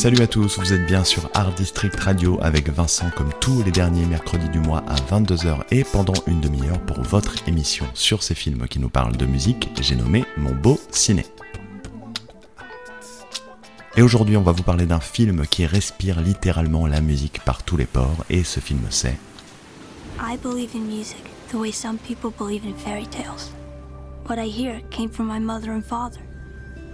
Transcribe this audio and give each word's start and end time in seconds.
Salut 0.00 0.22
à 0.22 0.26
tous, 0.26 0.58
vous 0.58 0.72
êtes 0.72 0.86
bien 0.86 1.04
sur 1.04 1.28
Art 1.34 1.52
District 1.52 1.94
Radio 2.00 2.38
avec 2.40 2.70
Vincent 2.70 3.10
comme 3.14 3.34
tous 3.38 3.62
les 3.62 3.70
derniers 3.70 4.06
mercredis 4.06 4.48
du 4.48 4.58
mois 4.58 4.82
à 4.88 4.94
22h 4.94 5.58
et 5.72 5.84
pendant 5.84 6.14
une 6.26 6.40
demi-heure 6.40 6.80
pour 6.86 7.02
votre 7.02 7.46
émission 7.46 7.84
sur 7.92 8.22
ces 8.22 8.34
films 8.34 8.66
qui 8.66 8.78
nous 8.78 8.88
parlent 8.88 9.18
de 9.18 9.26
musique, 9.26 9.68
j'ai 9.78 9.96
nommé 9.96 10.24
Mon 10.38 10.54
Beau 10.54 10.80
Ciné. 10.90 11.26
Et 13.94 14.00
aujourd'hui 14.00 14.38
on 14.38 14.42
va 14.42 14.52
vous 14.52 14.62
parler 14.62 14.86
d'un 14.86 15.00
film 15.00 15.46
qui 15.46 15.66
respire 15.66 16.22
littéralement 16.22 16.86
la 16.86 17.02
musique 17.02 17.44
par 17.44 17.62
tous 17.62 17.76
les 17.76 17.84
pores 17.84 18.24
et 18.30 18.42
ce 18.42 18.58
film 18.58 18.80
c'est 18.88 19.18
I 20.18 20.38
believe 20.42 20.74
in 20.74 20.86
music 20.86 21.24
the 21.50 21.56
way 21.56 21.72
some 21.72 21.98
people 21.98 22.30
believe 22.38 22.64
in 22.64 22.74
fairy 22.74 23.06
tales. 23.06 23.52
What 24.26 24.42
I 24.42 24.48
hear 24.48 24.80
came 24.88 25.10
from 25.10 25.26
my 25.26 25.38
mother 25.38 25.72
and 25.72 25.82
father. 25.82 26.22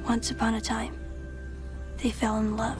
Once 0.08 0.32
upon 0.32 0.54
a 0.54 0.60
time, 0.60 1.05
they 2.02 2.10
fell 2.10 2.34
in 2.34 2.56
love. 2.56 2.76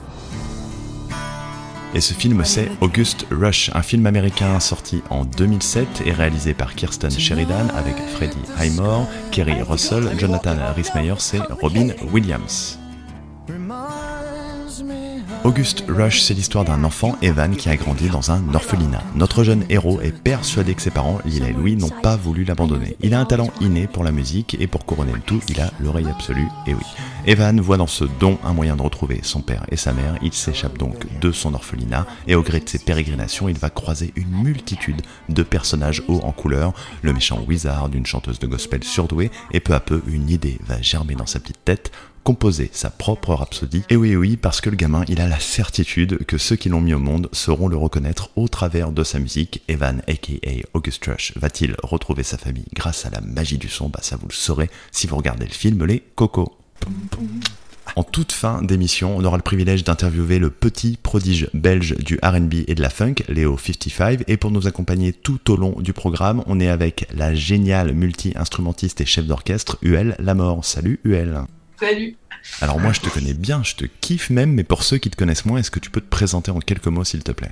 Et 1.93 2.01
ce 2.01 2.13
film, 2.13 2.43
c'est 2.43 2.69
August 2.81 3.25
Rush, 3.31 3.71
un 3.73 3.81
film 3.81 4.05
américain 4.05 4.59
sorti 4.59 5.01
en 5.09 5.23
2007 5.23 6.03
et 6.05 6.11
réalisé 6.11 6.53
par 6.53 6.75
Kirsten 6.75 7.09
Sheridan 7.09 7.69
avec 7.75 7.95
Freddie 8.13 8.37
Highmore, 8.59 9.07
Kerry 9.31 9.61
Russell, 9.61 10.09
Jonathan 10.19 10.57
Rhys-Meyers 10.75 11.33
et 11.33 11.53
Robin 11.61 11.89
Williams. 12.11 12.77
August 15.47 15.85
Rush, 15.87 16.19
c'est 16.19 16.33
l'histoire 16.33 16.65
d'un 16.65 16.83
enfant, 16.83 17.17
Evan, 17.21 17.55
qui 17.55 17.69
a 17.69 17.77
grandi 17.77 18.09
dans 18.09 18.31
un 18.31 18.53
orphelinat. 18.53 19.01
Notre 19.15 19.45
jeune 19.45 19.63
héros 19.69 20.01
est 20.01 20.11
persuadé 20.11 20.75
que 20.75 20.81
ses 20.81 20.91
parents, 20.91 21.19
Lila 21.23 21.47
et 21.47 21.53
Louis, 21.53 21.77
n'ont 21.77 21.87
pas 21.87 22.17
voulu 22.17 22.43
l'abandonner. 22.43 22.97
Il 22.99 23.13
a 23.13 23.21
un 23.21 23.25
talent 23.25 23.49
inné 23.61 23.87
pour 23.87 24.03
la 24.03 24.11
musique 24.11 24.57
et 24.59 24.67
pour 24.67 24.85
couronner 24.85 25.13
le 25.13 25.21
tout, 25.21 25.39
il 25.47 25.61
a 25.61 25.71
l'oreille 25.79 26.09
absolue, 26.09 26.49
et 26.67 26.73
oui. 26.73 26.83
Evan 27.25 27.61
voit 27.61 27.77
dans 27.77 27.87
ce 27.87 28.03
don 28.19 28.37
un 28.43 28.51
moyen 28.51 28.75
de 28.75 28.81
retrouver 28.81 29.21
son 29.23 29.39
père 29.39 29.65
et 29.71 29.77
sa 29.77 29.93
mère, 29.93 30.17
il 30.21 30.33
s'échappe 30.33 30.77
donc 30.77 31.05
de 31.21 31.31
son 31.31 31.53
orphelinat 31.53 32.05
et 32.27 32.35
au 32.35 32.43
gré 32.43 32.59
de 32.59 32.67
ses 32.67 32.79
pérégrinations, 32.79 33.47
il 33.47 33.57
va 33.57 33.69
croiser 33.69 34.11
une 34.17 34.43
multitude 34.43 35.01
de 35.29 35.43
personnages 35.43 36.03
hauts 36.09 36.19
en 36.23 36.33
couleur, 36.33 36.73
le 37.03 37.13
méchant 37.13 37.41
wizard, 37.47 37.89
une 37.93 38.05
chanteuse 38.05 38.39
de 38.39 38.47
gospel 38.47 38.83
surdouée, 38.83 39.31
et 39.53 39.61
peu 39.61 39.73
à 39.73 39.79
peu 39.79 40.03
une 40.07 40.29
idée 40.29 40.59
va 40.67 40.81
germer 40.81 41.15
dans 41.15 41.25
sa 41.25 41.39
petite 41.39 41.63
tête, 41.63 41.93
composer 42.27 42.69
sa 42.73 42.89
propre 42.89 43.33
rhapsodie. 43.33 43.83
Et 43.89 43.95
oui, 43.95 44.17
oui, 44.17 44.35
parce 44.35 44.59
que 44.59 44.69
le 44.69 44.75
gamin, 44.75 45.05
il 45.07 45.21
a 45.21 45.29
la 45.29 45.39
certitude 45.39 46.25
que 46.25 46.37
ceux 46.37 46.57
qui 46.57 46.67
l'ont 46.67 46.81
mis 46.81 46.93
au 46.93 46.99
monde 46.99 47.29
sauront 47.31 47.69
le 47.69 47.77
reconnaître 47.77 48.31
au 48.35 48.49
travers 48.49 48.91
de 48.91 49.01
sa 49.05 49.17
musique. 49.17 49.61
Evan, 49.69 50.01
aka 50.09 50.33
August 50.73 51.05
Rush, 51.05 51.31
va-t-il 51.37 51.77
retrouver 51.83 52.23
sa 52.23 52.37
famille 52.37 52.65
grâce 52.75 53.05
à 53.05 53.11
la 53.11 53.21
magie 53.21 53.57
du 53.57 53.69
son? 53.69 53.87
Bah 53.87 54.01
ça 54.01 54.17
vous 54.17 54.27
le 54.27 54.33
saurez 54.33 54.69
si 54.91 55.07
vous 55.07 55.15
regardez 55.15 55.45
le 55.45 55.53
film 55.53 55.85
Les 55.85 56.03
Cocos. 56.15 56.57
En 57.95 58.03
toute 58.03 58.33
fin 58.33 58.61
d'émission, 58.61 59.15
on 59.15 59.23
aura 59.23 59.37
le 59.37 59.41
privilège 59.41 59.85
d'interviewer 59.85 60.37
le 60.37 60.49
petit 60.49 60.97
prodige 61.01 61.49
belge 61.53 61.95
du 61.95 62.19
RB 62.21 62.55
et 62.67 62.75
de 62.75 62.81
la 62.81 62.89
funk, 62.89 63.15
Léo 63.29 63.57
55, 63.57 64.25
et 64.27 64.35
pour 64.35 64.51
nous 64.51 64.67
accompagner 64.67 65.13
tout 65.13 65.49
au 65.49 65.55
long 65.55 65.79
du 65.79 65.93
programme, 65.93 66.43
on 66.45 66.59
est 66.59 66.67
avec 66.67 67.07
la 67.15 67.33
géniale 67.33 67.93
multi-instrumentiste 67.93 68.99
et 68.99 69.05
chef 69.05 69.25
d'orchestre 69.25 69.77
UL 69.81 70.17
Lamort. 70.19 70.65
Salut 70.65 70.99
UL 71.05 71.47
Salut 71.79 72.17
Alors 72.61 72.79
moi 72.79 72.91
je 72.91 73.01
te 73.01 73.09
connais 73.09 73.33
bien, 73.35 73.61
je 73.63 73.75
te 73.75 73.85
kiffe 73.85 74.29
même, 74.31 74.53
mais 74.53 74.63
pour 74.63 74.81
ceux 74.83 74.97
qui 74.97 75.11
te 75.11 75.15
connaissent 75.15 75.45
moins, 75.45 75.59
est-ce 75.59 75.69
que 75.69 75.79
tu 75.79 75.91
peux 75.91 76.01
te 76.01 76.09
présenter 76.09 76.49
en 76.49 76.59
quelques 76.59 76.87
mots 76.87 77.03
s'il 77.03 77.23
te 77.23 77.31
plaît? 77.31 77.51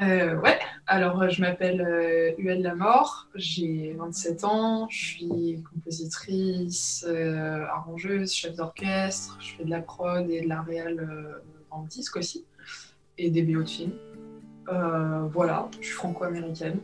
Euh, 0.00 0.34
Ouais, 0.40 0.58
alors 0.88 1.28
je 1.30 1.40
m'appelle 1.40 1.80
euh, 1.80 2.32
UL 2.38 2.62
Lamort, 2.62 3.28
j'ai 3.36 3.94
27 3.98 4.44
ans, 4.44 4.88
je 4.90 4.98
suis 4.98 5.62
compositrice, 5.72 7.04
euh, 7.08 7.64
arrangeuse, 7.66 8.32
chef 8.32 8.56
d'orchestre, 8.56 9.38
je 9.40 9.54
fais 9.56 9.64
de 9.64 9.70
la 9.70 9.80
prod 9.82 10.28
et 10.28 10.40
de 10.40 10.48
la 10.48 10.62
réal 10.62 10.98
euh, 10.98 11.42
en 11.70 11.82
disque 11.84 12.16
aussi, 12.16 12.44
et 13.18 13.30
des 13.30 13.42
BO 13.42 13.62
de 13.62 13.68
films. 13.68 13.92
Euh, 14.72 15.28
voilà, 15.32 15.68
je 15.80 15.86
suis 15.86 15.94
franco-américaine. 15.94 16.80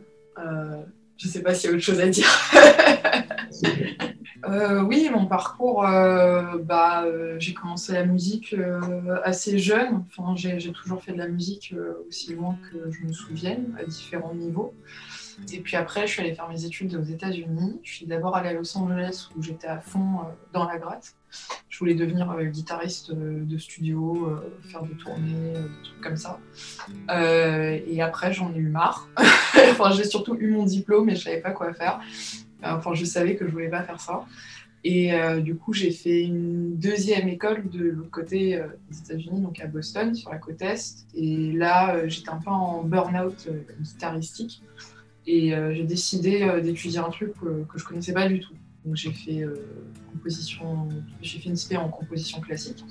Je 1.17 1.27
sais 1.27 1.41
pas 1.41 1.53
s'il 1.53 1.69
y 1.69 1.73
a 1.73 1.75
autre 1.75 1.83
chose 1.83 1.99
à 1.99 2.07
dire. 2.07 2.27
Euh, 4.47 4.81
oui, 4.81 5.09
mon 5.11 5.25
parcours, 5.25 5.85
euh, 5.85 6.57
bah, 6.57 7.03
euh, 7.03 7.35
j'ai 7.37 7.53
commencé 7.53 7.91
la 7.91 8.05
musique 8.05 8.55
assez 9.23 9.57
jeune. 9.57 10.05
Enfin, 10.07 10.35
j'ai 10.35 10.71
toujours 10.71 11.03
fait 11.03 11.11
de 11.11 11.17
la 11.17 11.27
musique 11.27 11.73
aussi 12.07 12.33
loin 12.33 12.57
que 12.71 12.91
je 12.91 13.05
me 13.05 13.11
souvienne, 13.11 13.75
à 13.79 13.83
différents 13.83 14.33
niveaux. 14.33 14.73
Et 15.53 15.59
puis 15.59 15.75
après, 15.75 16.07
je 16.07 16.13
suis 16.13 16.21
allée 16.21 16.33
faire 16.33 16.49
mes 16.49 16.65
études 16.65 16.95
aux 16.95 17.03
États-Unis. 17.03 17.79
Je 17.83 17.93
suis 17.93 18.05
d'abord 18.05 18.35
allée 18.35 18.49
à 18.49 18.53
Los 18.53 18.77
Angeles 18.77 19.29
où 19.35 19.41
j'étais 19.41 19.67
à 19.67 19.79
fond 19.79 20.19
euh, 20.19 20.23
dans 20.51 20.65
la 20.65 20.77
gratte. 20.77 21.15
Je 21.69 21.79
voulais 21.79 21.93
devenir 21.93 22.31
euh, 22.31 22.45
guitariste 22.45 23.11
euh, 23.11 23.43
de 23.43 23.57
studio, 23.57 24.39
faire 24.63 24.83
des 24.83 24.95
tournées, 24.95 25.53
des 25.53 25.83
trucs 25.83 26.01
comme 26.01 26.17
ça. 26.17 26.39
Et 27.09 28.01
après, 28.01 28.33
j'en 28.33 28.53
ai 28.53 28.57
eu 28.57 28.69
marre. 28.69 29.07
enfin, 29.71 29.91
j'ai 29.91 30.05
surtout 30.05 30.35
eu 30.35 30.51
mon 30.51 30.65
diplôme, 30.65 31.05
mais 31.05 31.15
je 31.15 31.23
savais 31.23 31.41
pas 31.41 31.51
quoi 31.51 31.73
faire. 31.73 31.99
Enfin, 32.63 32.93
je 32.93 33.05
savais 33.05 33.35
que 33.35 33.45
je 33.45 33.51
voulais 33.51 33.69
pas 33.69 33.83
faire 33.83 33.99
ça. 33.99 34.25
Et 34.83 35.11
du 35.41 35.55
coup, 35.55 35.73
j'ai 35.73 35.91
fait 35.91 36.23
une 36.23 36.77
deuxième 36.77 37.27
école 37.27 37.69
de 37.69 37.89
l'autre 37.89 38.09
côté 38.09 38.63
des 38.89 38.99
États-Unis, 38.99 39.41
donc 39.41 39.59
à 39.59 39.67
Boston, 39.67 40.15
sur 40.15 40.31
la 40.31 40.37
côte 40.37 40.61
Est. 40.61 41.05
Et 41.13 41.51
là, 41.51 42.07
j'étais 42.07 42.29
un 42.29 42.37
peu 42.37 42.49
en 42.49 42.83
burn-out 42.83 43.49
guitaristique. 43.81 44.63
Et 45.27 45.53
euh, 45.53 45.73
j'ai 45.73 45.83
décidé 45.83 46.41
euh, 46.43 46.61
d'étudier 46.61 46.99
un 46.99 47.09
truc 47.09 47.33
euh, 47.43 47.65
que 47.65 47.77
je 47.77 47.83
connaissais 47.83 48.13
pas 48.13 48.27
du 48.27 48.39
tout. 48.39 48.53
Donc 48.85 48.95
j'ai 48.95 49.11
fait 49.11 49.43
composition, 50.13 50.87
j'ai 51.21 51.39
fait 51.39 51.49
une 51.49 51.57
spé 51.57 51.75
en 51.75 51.89
composition 51.89 52.39
classique. 52.39 52.85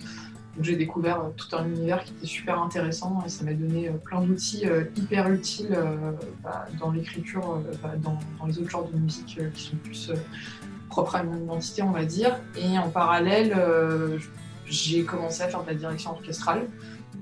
Donc 0.54 0.64
j'ai 0.64 0.76
découvert 0.76 1.30
tout 1.38 1.56
un 1.56 1.66
univers 1.66 2.04
qui 2.04 2.12
était 2.12 2.26
super 2.26 2.60
intéressant 2.60 3.22
et 3.24 3.30
ça 3.30 3.44
m'a 3.44 3.54
donné 3.54 3.90
plein 4.04 4.20
d'outils 4.20 4.64
hyper 4.94 5.30
utiles 5.32 5.74
bah, 6.42 6.66
dans 6.78 6.90
l'écriture, 6.90 7.62
bah, 7.82 7.94
dans, 7.96 8.18
les 8.46 8.58
autres 8.58 8.68
genres 8.68 8.90
de 8.90 8.98
musique 8.98 9.40
qui 9.54 9.62
sont 9.62 9.76
plus 9.76 10.12
propres 10.90 11.16
à 11.16 11.22
mon 11.22 11.42
identité, 11.42 11.80
on 11.82 11.92
va 11.92 12.04
dire. 12.04 12.38
Et 12.58 12.76
en 12.76 12.90
parallèle, 12.90 13.56
j'ai 14.66 15.02
commencé 15.04 15.44
à 15.44 15.48
faire 15.48 15.62
de 15.62 15.68
la 15.68 15.74
direction 15.74 16.10
orchestrale. 16.10 16.68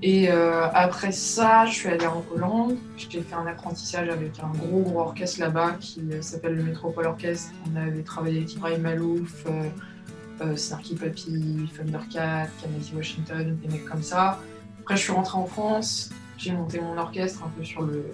Et 0.01 0.29
euh, 0.29 0.67
après 0.73 1.11
ça, 1.11 1.65
je 1.65 1.73
suis 1.73 1.89
allée 1.89 2.05
en 2.05 2.23
Hollande. 2.33 2.77
J'ai 2.97 3.21
fait 3.21 3.35
un 3.35 3.47
apprentissage 3.47 4.09
avec 4.09 4.39
un 4.39 4.49
gros 4.57 4.81
gros 4.81 4.99
orchestre 4.99 5.39
là-bas 5.39 5.77
qui 5.79 6.01
euh, 6.11 6.21
s'appelle 6.21 6.55
le 6.55 6.63
Métropole 6.63 7.07
Orchestre. 7.07 7.51
On 7.71 7.75
avait 7.75 8.03
travaillé 8.03 8.39
avec 8.39 8.53
Ibrahim 8.53 8.81
Malouf, 8.81 9.45
euh, 9.47 9.69
euh, 10.41 10.55
Snarky 10.55 10.95
Puppy, 10.95 11.69
Thundercat, 11.75 12.47
Kennedy 12.61 12.93
Washington, 12.95 13.57
des 13.61 13.67
mecs 13.69 13.85
comme 13.85 14.03
ça. 14.03 14.39
Après, 14.81 14.97
je 14.97 15.03
suis 15.03 15.13
rentrée 15.13 15.37
en 15.37 15.45
France. 15.45 16.11
J'ai 16.37 16.51
monté 16.51 16.81
mon 16.81 16.97
orchestre 16.97 17.43
un 17.45 17.49
peu 17.57 17.63
sur 17.63 17.81
le, 17.83 18.13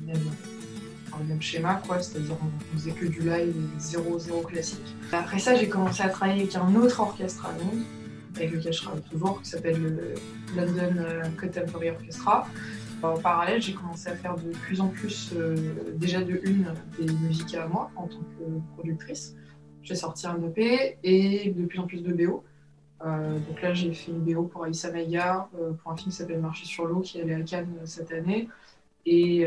même, 0.00 1.40
schéma, 1.40 1.80
quoi. 1.86 2.00
C'est-à-dire, 2.02 2.36
on, 2.42 2.46
on 2.46 2.78
faisait 2.78 2.90
que 2.90 3.06
du 3.06 3.20
live 3.20 3.54
zéro 3.78 4.18
zéro 4.18 4.42
classique. 4.42 4.94
Après 5.10 5.38
ça, 5.38 5.54
j'ai 5.54 5.68
commencé 5.68 6.02
à 6.02 6.10
travailler 6.10 6.42
avec 6.42 6.54
un 6.56 6.74
autre 6.74 7.00
orchestre 7.00 7.46
à 7.46 7.52
Londres 7.58 7.86
avec 8.36 8.52
lequel 8.52 8.72
je 8.72 8.82
travaille 8.82 9.02
toujours, 9.02 9.40
qui 9.42 9.50
s'appelle 9.50 9.80
le 9.80 10.14
London 10.56 10.96
euh, 10.98 11.22
Contemporary 11.40 11.90
Orchestra. 11.90 12.46
En 13.02 13.18
parallèle, 13.18 13.60
j'ai 13.60 13.74
commencé 13.74 14.08
à 14.08 14.16
faire 14.16 14.36
de 14.36 14.50
plus 14.50 14.80
en 14.80 14.88
plus, 14.88 15.32
euh, 15.36 15.74
déjà 15.96 16.22
de 16.22 16.40
une, 16.44 16.72
des 16.98 17.12
musiques 17.12 17.54
à 17.54 17.66
moi 17.66 17.90
en 17.96 18.06
tant 18.06 18.18
que 18.18 18.74
productrice. 18.76 19.36
J'ai 19.82 19.94
sorti 19.94 20.26
un 20.26 20.42
EP 20.42 20.96
et 21.02 21.50
de 21.50 21.66
plus 21.66 21.78
en 21.78 21.86
plus 21.86 22.02
de 22.02 22.12
BO. 22.12 22.42
Euh, 23.04 23.38
donc 23.38 23.60
là, 23.60 23.74
j'ai 23.74 23.92
fait 23.92 24.10
une 24.10 24.20
BO 24.20 24.44
pour 24.44 24.64
Aïssa 24.64 24.90
Maïga, 24.90 25.48
pour 25.52 25.92
un 25.92 25.96
film 25.96 26.10
qui 26.10 26.16
s'appelle 26.16 26.40
Marcher 26.40 26.64
sur 26.64 26.86
l'eau, 26.86 27.00
qui 27.00 27.20
allé 27.20 27.34
à 27.34 27.42
Cannes 27.42 27.76
cette 27.84 28.10
année. 28.10 28.48
Et 29.04 29.46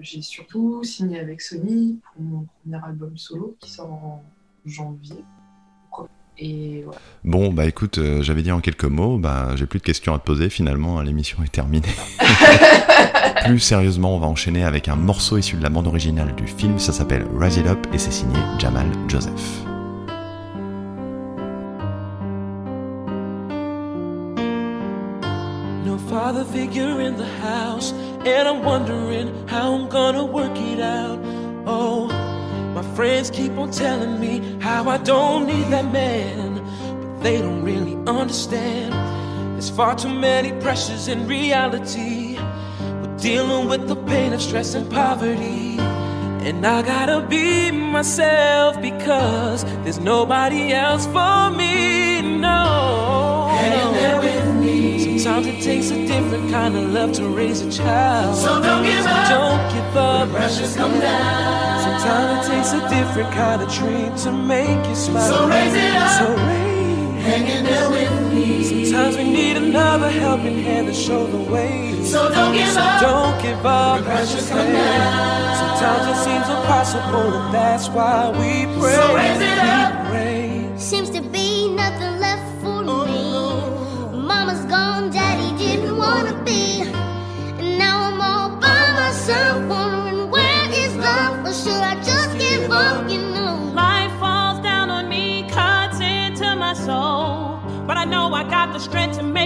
j'ai 0.00 0.22
surtout 0.22 0.82
signé 0.82 1.20
avec 1.20 1.42
Sony 1.42 1.98
pour 2.02 2.22
mon 2.22 2.46
premier 2.62 2.82
album 2.82 3.18
solo 3.18 3.54
qui 3.60 3.70
sort 3.70 3.92
en 3.92 4.24
janvier. 4.64 5.22
Et 6.40 6.82
voilà. 6.84 7.00
Bon, 7.24 7.52
bah 7.52 7.66
écoute, 7.66 7.98
euh, 7.98 8.22
j'avais 8.22 8.42
dit 8.42 8.52
en 8.52 8.60
quelques 8.60 8.84
mots, 8.84 9.18
bah 9.18 9.56
j'ai 9.56 9.66
plus 9.66 9.80
de 9.80 9.84
questions 9.84 10.14
à 10.14 10.18
te 10.18 10.24
poser 10.24 10.50
finalement, 10.50 10.98
hein, 10.98 11.04
l'émission 11.04 11.42
est 11.42 11.50
terminée. 11.50 11.88
plus 13.44 13.58
sérieusement, 13.58 14.14
on 14.14 14.20
va 14.20 14.28
enchaîner 14.28 14.64
avec 14.64 14.88
un 14.88 14.94
morceau 14.94 15.36
issu 15.36 15.56
de 15.56 15.62
la 15.62 15.68
bande 15.68 15.88
originale 15.88 16.34
du 16.36 16.46
film, 16.46 16.78
ça 16.78 16.92
s'appelle 16.92 17.26
Rise 17.36 17.56
It 17.56 17.66
Up 17.66 17.86
et 17.92 17.98
c'est 17.98 18.12
signé 18.12 18.36
Jamal 18.58 18.86
Joseph. 19.08 19.64
No 25.84 25.98
father 26.08 26.44
figure 26.44 27.00
in 27.00 27.16
the 27.16 27.26
house, 27.42 27.92
and 28.24 28.46
I'm 28.46 28.64
wondering 28.64 29.32
how 29.48 29.74
I'm 29.74 29.88
gonna 29.88 30.24
work 30.24 30.56
it 30.56 30.80
out. 30.80 31.18
Oh, 31.66 32.08
my 32.80 32.94
friends 32.94 33.28
keep 33.28 33.50
on 33.58 33.72
telling 33.72 34.20
me 34.20 34.56
how 34.60 34.88
I 34.88 34.98
don't 34.98 35.46
need 35.46 35.66
that 35.74 35.90
man, 35.92 36.62
but 37.00 37.24
they 37.24 37.38
don't 37.38 37.64
really 37.64 37.96
understand. 38.06 38.92
There's 39.54 39.68
far 39.68 39.96
too 39.96 40.14
many 40.14 40.52
pressures 40.60 41.08
in 41.08 41.26
reality. 41.26 42.38
We're 42.38 43.16
dealing 43.16 43.68
with 43.68 43.88
the 43.88 43.96
pain 43.96 44.32
of 44.32 44.40
stress 44.40 44.74
and 44.74 44.88
poverty. 44.88 45.76
And 46.46 46.64
I 46.64 46.82
gotta 46.82 47.26
be 47.26 47.72
myself 47.72 48.80
because 48.80 49.64
there's 49.82 49.98
nobody 49.98 50.72
else 50.72 51.06
for 51.06 51.50
me. 51.50 52.22
No. 52.22 52.67
Sometimes 55.38 55.56
it 55.60 55.64
takes 55.64 55.90
a 55.92 56.04
different 56.04 56.50
kind 56.50 56.76
of 56.76 56.90
love 56.92 57.12
to 57.12 57.28
raise 57.28 57.60
a 57.60 57.70
child. 57.70 58.34
So 58.36 58.60
don't 58.60 58.82
give 58.82 59.04
So 59.04 59.08
up. 59.10 59.28
don't 59.28 59.72
give 59.72 59.96
up. 59.96 60.28
The 60.28 60.34
pressure's 60.34 60.74
come 60.76 60.98
down. 60.98 61.80
Sometimes 61.80 62.48
it 62.48 62.50
takes 62.50 62.72
a 62.72 62.80
different 62.88 63.32
kind 63.32 63.62
of 63.62 63.72
dream 63.72 64.16
to 64.16 64.32
make 64.32 64.84
you 64.88 64.96
smile. 64.96 65.30
So 65.30 65.48
raise 65.48 65.74
it 65.74 65.94
up. 65.94 66.10
So 66.18 66.34
raise. 66.34 67.22
Hang 67.22 67.46
in 67.46 67.64
there 67.64 67.88
with 67.88 68.32
me. 68.34 68.84
Sometimes 68.86 69.16
we 69.16 69.24
need 69.30 69.56
another 69.58 70.10
helping 70.10 70.58
hand 70.58 70.88
to 70.88 70.92
show 70.94 71.24
the 71.28 71.38
way. 71.52 72.02
So 72.02 72.28
don't 72.30 72.52
give 72.52 72.72
So 72.72 72.80
up. 72.80 73.00
don't 73.00 73.40
give 73.40 73.64
up. 73.64 73.98
The 74.00 74.06
pressure's 74.06 74.48
come 74.48 74.72
down. 74.72 75.56
Sometimes 75.56 76.18
it 76.18 76.24
seems 76.24 76.48
impossible, 76.48 77.32
and 77.38 77.54
that's 77.54 77.88
why 77.88 78.28
we 78.30 78.66
pray. 78.80 78.92
So 78.92 79.14
raise 79.14 79.40
it 79.40 79.58
up. 79.58 79.97
Daddy 85.10 85.56
didn't 85.56 85.96
wanna 85.96 86.34
be. 86.44 86.82
And 87.58 87.78
now 87.78 87.96
I'm 88.08 88.20
all 88.20 88.50
by 88.60 88.92
myself, 89.00 89.56
wondering 89.68 90.30
where 90.30 90.64
is 90.70 90.94
love, 90.96 91.46
or 91.46 91.52
should 91.52 91.82
I 91.92 91.94
just 92.02 92.38
give 92.38 92.70
up? 92.70 93.08
You 93.10 93.20
know, 93.34 93.72
Life 93.74 94.12
falls 94.20 94.60
down 94.60 94.90
on 94.90 95.08
me, 95.08 95.48
cuts 95.50 96.00
into 96.00 96.54
my 96.56 96.74
soul. 96.74 97.60
But 97.86 97.96
I 97.96 98.04
know 98.04 98.32
I 98.34 98.44
got 98.44 98.72
the 98.74 98.78
strength 98.80 99.16
to 99.18 99.22
make 99.22 99.37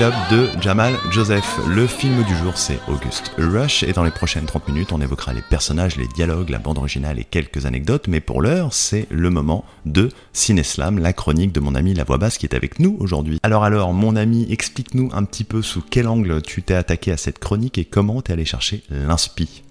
Up 0.00 0.14
de 0.30 0.48
Jamal 0.62 0.94
Joseph. 1.10 1.58
Le 1.68 1.86
film 1.86 2.22
du 2.24 2.34
jour, 2.36 2.56
c'est 2.56 2.78
Auguste 2.88 3.32
Rush, 3.36 3.82
et 3.82 3.92
dans 3.92 4.02
les 4.04 4.10
prochaines 4.10 4.46
30 4.46 4.68
minutes, 4.68 4.92
on 4.92 5.00
évoquera 5.02 5.34
les 5.34 5.42
personnages, 5.42 5.96
les 5.96 6.06
dialogues, 6.08 6.48
la 6.48 6.58
bande 6.58 6.78
originale 6.78 7.18
et 7.18 7.24
quelques 7.24 7.66
anecdotes, 7.66 8.08
mais 8.08 8.20
pour 8.20 8.40
l'heure, 8.40 8.72
c'est 8.72 9.06
le 9.10 9.28
moment 9.28 9.64
de 9.84 10.08
Cineslam, 10.32 10.98
la 10.98 11.12
chronique 11.12 11.52
de 11.52 11.60
mon 11.60 11.74
ami 11.74 11.92
La 11.92 12.04
Voix 12.04 12.16
Basse 12.16 12.38
qui 12.38 12.46
est 12.46 12.54
avec 12.54 12.78
nous 12.80 12.96
aujourd'hui. 13.00 13.38
Alors 13.42 13.64
alors, 13.64 13.92
mon 13.92 14.16
ami, 14.16 14.46
explique-nous 14.50 15.10
un 15.12 15.24
petit 15.24 15.44
peu 15.44 15.60
sous 15.60 15.82
quel 15.82 16.08
angle 16.08 16.40
tu 16.40 16.62
t'es 16.62 16.74
attaqué 16.74 17.12
à 17.12 17.16
cette 17.18 17.38
chronique 17.38 17.76
et 17.76 17.84
comment 17.84 18.22
t'es 18.22 18.32
allé 18.32 18.46
chercher 18.46 18.82
l'inspi. 18.90 19.62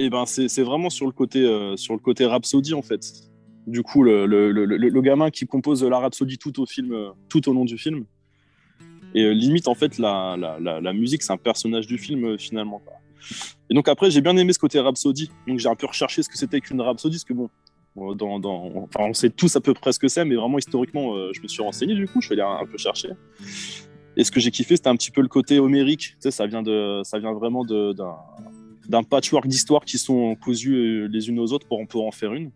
Et 0.00 0.10
ben 0.10 0.24
c'est 0.26 0.62
vraiment 0.62 0.90
sur 0.90 1.06
le 1.06 1.12
côté 1.12 1.44
euh, 1.44 1.76
sur 1.76 1.94
le 1.94 2.00
côté 2.00 2.26
Rhapsody 2.26 2.74
en 2.74 2.82
fait. 2.82 3.00
Du 3.66 3.82
coup 3.82 4.02
le, 4.02 4.26
le- 4.26 4.50
le 4.52 5.02
gamin 5.02 5.30
qui 5.30 5.46
compose 5.46 5.84
la 5.84 5.98
Rhapsody 5.98 6.38
tout 6.38 6.60
au 6.60 6.66
film 6.66 6.92
euh, 6.92 7.08
tout 7.28 7.48
au 7.48 7.52
long 7.52 7.64
du 7.64 7.78
film. 7.78 8.04
Et 9.14 9.24
euh, 9.24 9.32
limite 9.32 9.68
en 9.68 9.74
fait 9.74 9.98
la, 9.98 10.36
la, 10.36 10.92
musique 10.92 11.22
c'est 11.22 11.32
un 11.32 11.38
personnage 11.38 11.86
du 11.86 11.98
film 11.98 12.24
euh, 12.24 12.38
finalement. 12.38 12.82
Et 13.70 13.74
donc 13.74 13.88
après 13.88 14.10
j'ai 14.10 14.20
bien 14.20 14.36
aimé 14.36 14.52
ce 14.52 14.58
côté 14.58 14.80
Rhapsody. 14.80 15.30
Donc 15.46 15.58
j'ai 15.58 15.68
un 15.68 15.74
peu 15.74 15.86
recherché 15.86 16.22
ce 16.22 16.28
que 16.28 16.36
c'était 16.36 16.60
qu'une 16.60 16.80
Rhapsody 16.80 17.16
parce 17.16 17.24
que 17.24 17.34
bon 17.34 17.50
euh, 17.96 18.14
on 18.98 19.12
sait 19.12 19.30
tous 19.30 19.56
à 19.56 19.60
peu 19.60 19.74
près 19.74 19.92
ce 19.92 19.98
que 19.98 20.08
c'est, 20.08 20.24
mais 20.24 20.36
vraiment 20.36 20.58
historiquement, 20.58 21.14
je 21.32 21.40
me 21.40 21.48
suis 21.48 21.62
renseigné 21.62 21.94
du 21.94 22.06
coup, 22.06 22.20
je 22.20 22.26
suis 22.26 22.34
allé 22.34 22.42
un, 22.42 22.64
peu 22.64 22.78
chercher. 22.78 23.08
Et 24.16 24.22
ce 24.22 24.30
que 24.30 24.38
j'ai 24.38 24.52
kiffé, 24.52 24.76
c'était 24.76 24.88
un 24.88 24.94
petit 24.94 25.10
peu 25.10 25.20
le 25.20 25.26
côté 25.26 25.58
homérique. 25.58 26.14
Ça 26.20 26.46
vient 26.46 26.62
de, 26.62 27.00
ça 27.02 27.18
vient 27.18 27.32
vraiment 27.32 27.64
d'un, 27.64 29.02
patchwork 29.02 29.48
d'histoires 29.48 29.84
qui 29.84 29.98
sont 29.98 30.36
cousues 30.36 31.08
les 31.08 31.28
unes 31.28 31.40
aux 31.40 31.52
autres 31.52 31.66
pour, 31.66 31.84
pour 31.88 32.06
en 32.06 32.12
faire 32.12 32.34
une. 32.34 32.52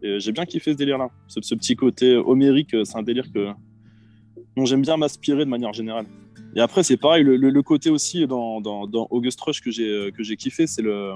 Et 0.00 0.20
j'ai 0.20 0.30
bien 0.30 0.44
kiffé 0.44 0.72
ce 0.72 0.76
délire-là. 0.76 1.08
Ce, 1.26 1.54
petit 1.56 1.74
côté 1.74 2.14
homérique, 2.14 2.76
c'est 2.84 2.96
un 2.96 3.02
délire 3.02 3.26
que 3.32 3.48
dont 4.58 4.66
j'aime 4.66 4.82
bien 4.82 4.96
m'aspirer 4.96 5.44
de 5.44 5.50
manière 5.50 5.72
générale. 5.72 6.06
Et 6.56 6.60
après, 6.60 6.82
c'est 6.82 6.96
pareil, 6.96 7.22
le, 7.24 7.36
le- 7.36 7.50
le 7.50 7.62
côté 7.62 7.90
aussi 7.90 8.26
dans, 8.26 8.60
dans, 8.60 8.86
dans 8.86 9.06
August 9.10 9.40
Rush 9.40 9.60
que 9.60 9.70
j'ai 9.70 9.88
euh, 9.88 10.10
que 10.10 10.22
j'ai 10.22 10.36
kiffé, 10.36 10.66
c'est 10.66 10.82
le, 10.82 11.12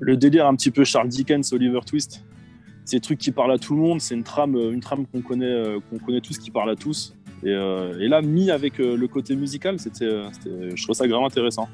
le 0.00 0.16
délire 0.16 0.46
un 0.46 0.54
petit 0.56 0.70
peu 0.70 0.84
Charles 0.84 1.08
Dickens, 1.08 1.52
Oliver 1.52 1.80
Twist. 1.86 2.24
C'est 2.84 2.96
des 2.96 3.00
trucs 3.00 3.18
qui 3.18 3.30
parlent 3.30 3.52
à 3.52 3.58
tout 3.58 3.74
le 3.76 3.80
monde, 3.80 4.00
c'est 4.00 4.14
une 4.14 4.24
trame, 4.24 4.56
une 4.56 4.80
trame 4.80 5.06
qu'on 5.06 5.20
connaît, 5.22 5.44
euh, 5.46 5.78
qu'on 5.88 5.98
connaît 5.98 6.20
tous, 6.20 6.38
qui 6.38 6.50
parle 6.50 6.70
à 6.70 6.76
tous. 6.76 7.14
Et, 7.44 7.48
euh, 7.50 7.98
et 8.00 8.08
là, 8.08 8.22
mis 8.22 8.50
avec 8.50 8.80
euh, 8.80 8.96
le 8.96 9.06
côté 9.08 9.36
musical, 9.36 9.78
c'était, 9.78 10.04
euh, 10.06 10.28
c'était- 10.32 10.76
je 10.76 10.82
trouve 10.82 10.94
ça 10.96 11.06
vraiment 11.06 11.26
intéressant. 11.26 11.68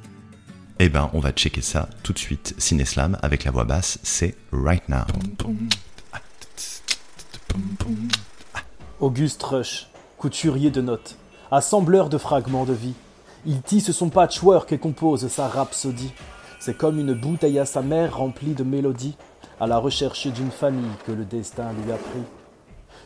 Eh 0.81 0.89
ben, 0.89 1.11
on 1.13 1.19
va 1.21 1.33
checker 1.33 1.61
ça 1.63 1.89
tout 2.03 2.13
de 2.13 2.19
suite. 2.19 2.55
Cineslam 2.59 3.19
avec 3.23 3.45
la 3.45 3.51
voix 3.51 3.65
basse, 3.65 3.99
c'est 4.03 4.35
Right 4.53 4.87
Now. 4.89 5.05
Auguste 9.01 9.43
Rush, 9.43 9.88
couturier 10.19 10.73
de 10.73 10.81
notes, 10.81 11.17
assembleur 11.53 12.09
de 12.09 12.19
fragments 12.19 12.65
de 12.65 12.73
vie. 12.73 12.95
Il 13.47 13.63
tisse 13.63 13.93
son 13.93 14.11
patchwork 14.11 14.73
et 14.73 14.79
compose 14.79 15.29
sa 15.29 15.47
rhapsodie. 15.47 16.13
C'est 16.59 16.77
comme 16.77 16.99
une 16.99 17.15
bouteille 17.15 17.61
à 17.61 17.65
sa 17.65 17.83
mère 17.83 18.17
remplie 18.17 18.55
de 18.55 18.65
mélodies, 18.65 19.17
à 19.61 19.69
la 19.69 19.79
recherche 19.79 20.27
d'une 20.27 20.51
famille 20.51 20.91
que 21.07 21.13
le 21.13 21.25
destin 21.25 21.73
lui 21.73 21.93
a 21.93 21.97
pris. 21.97 22.25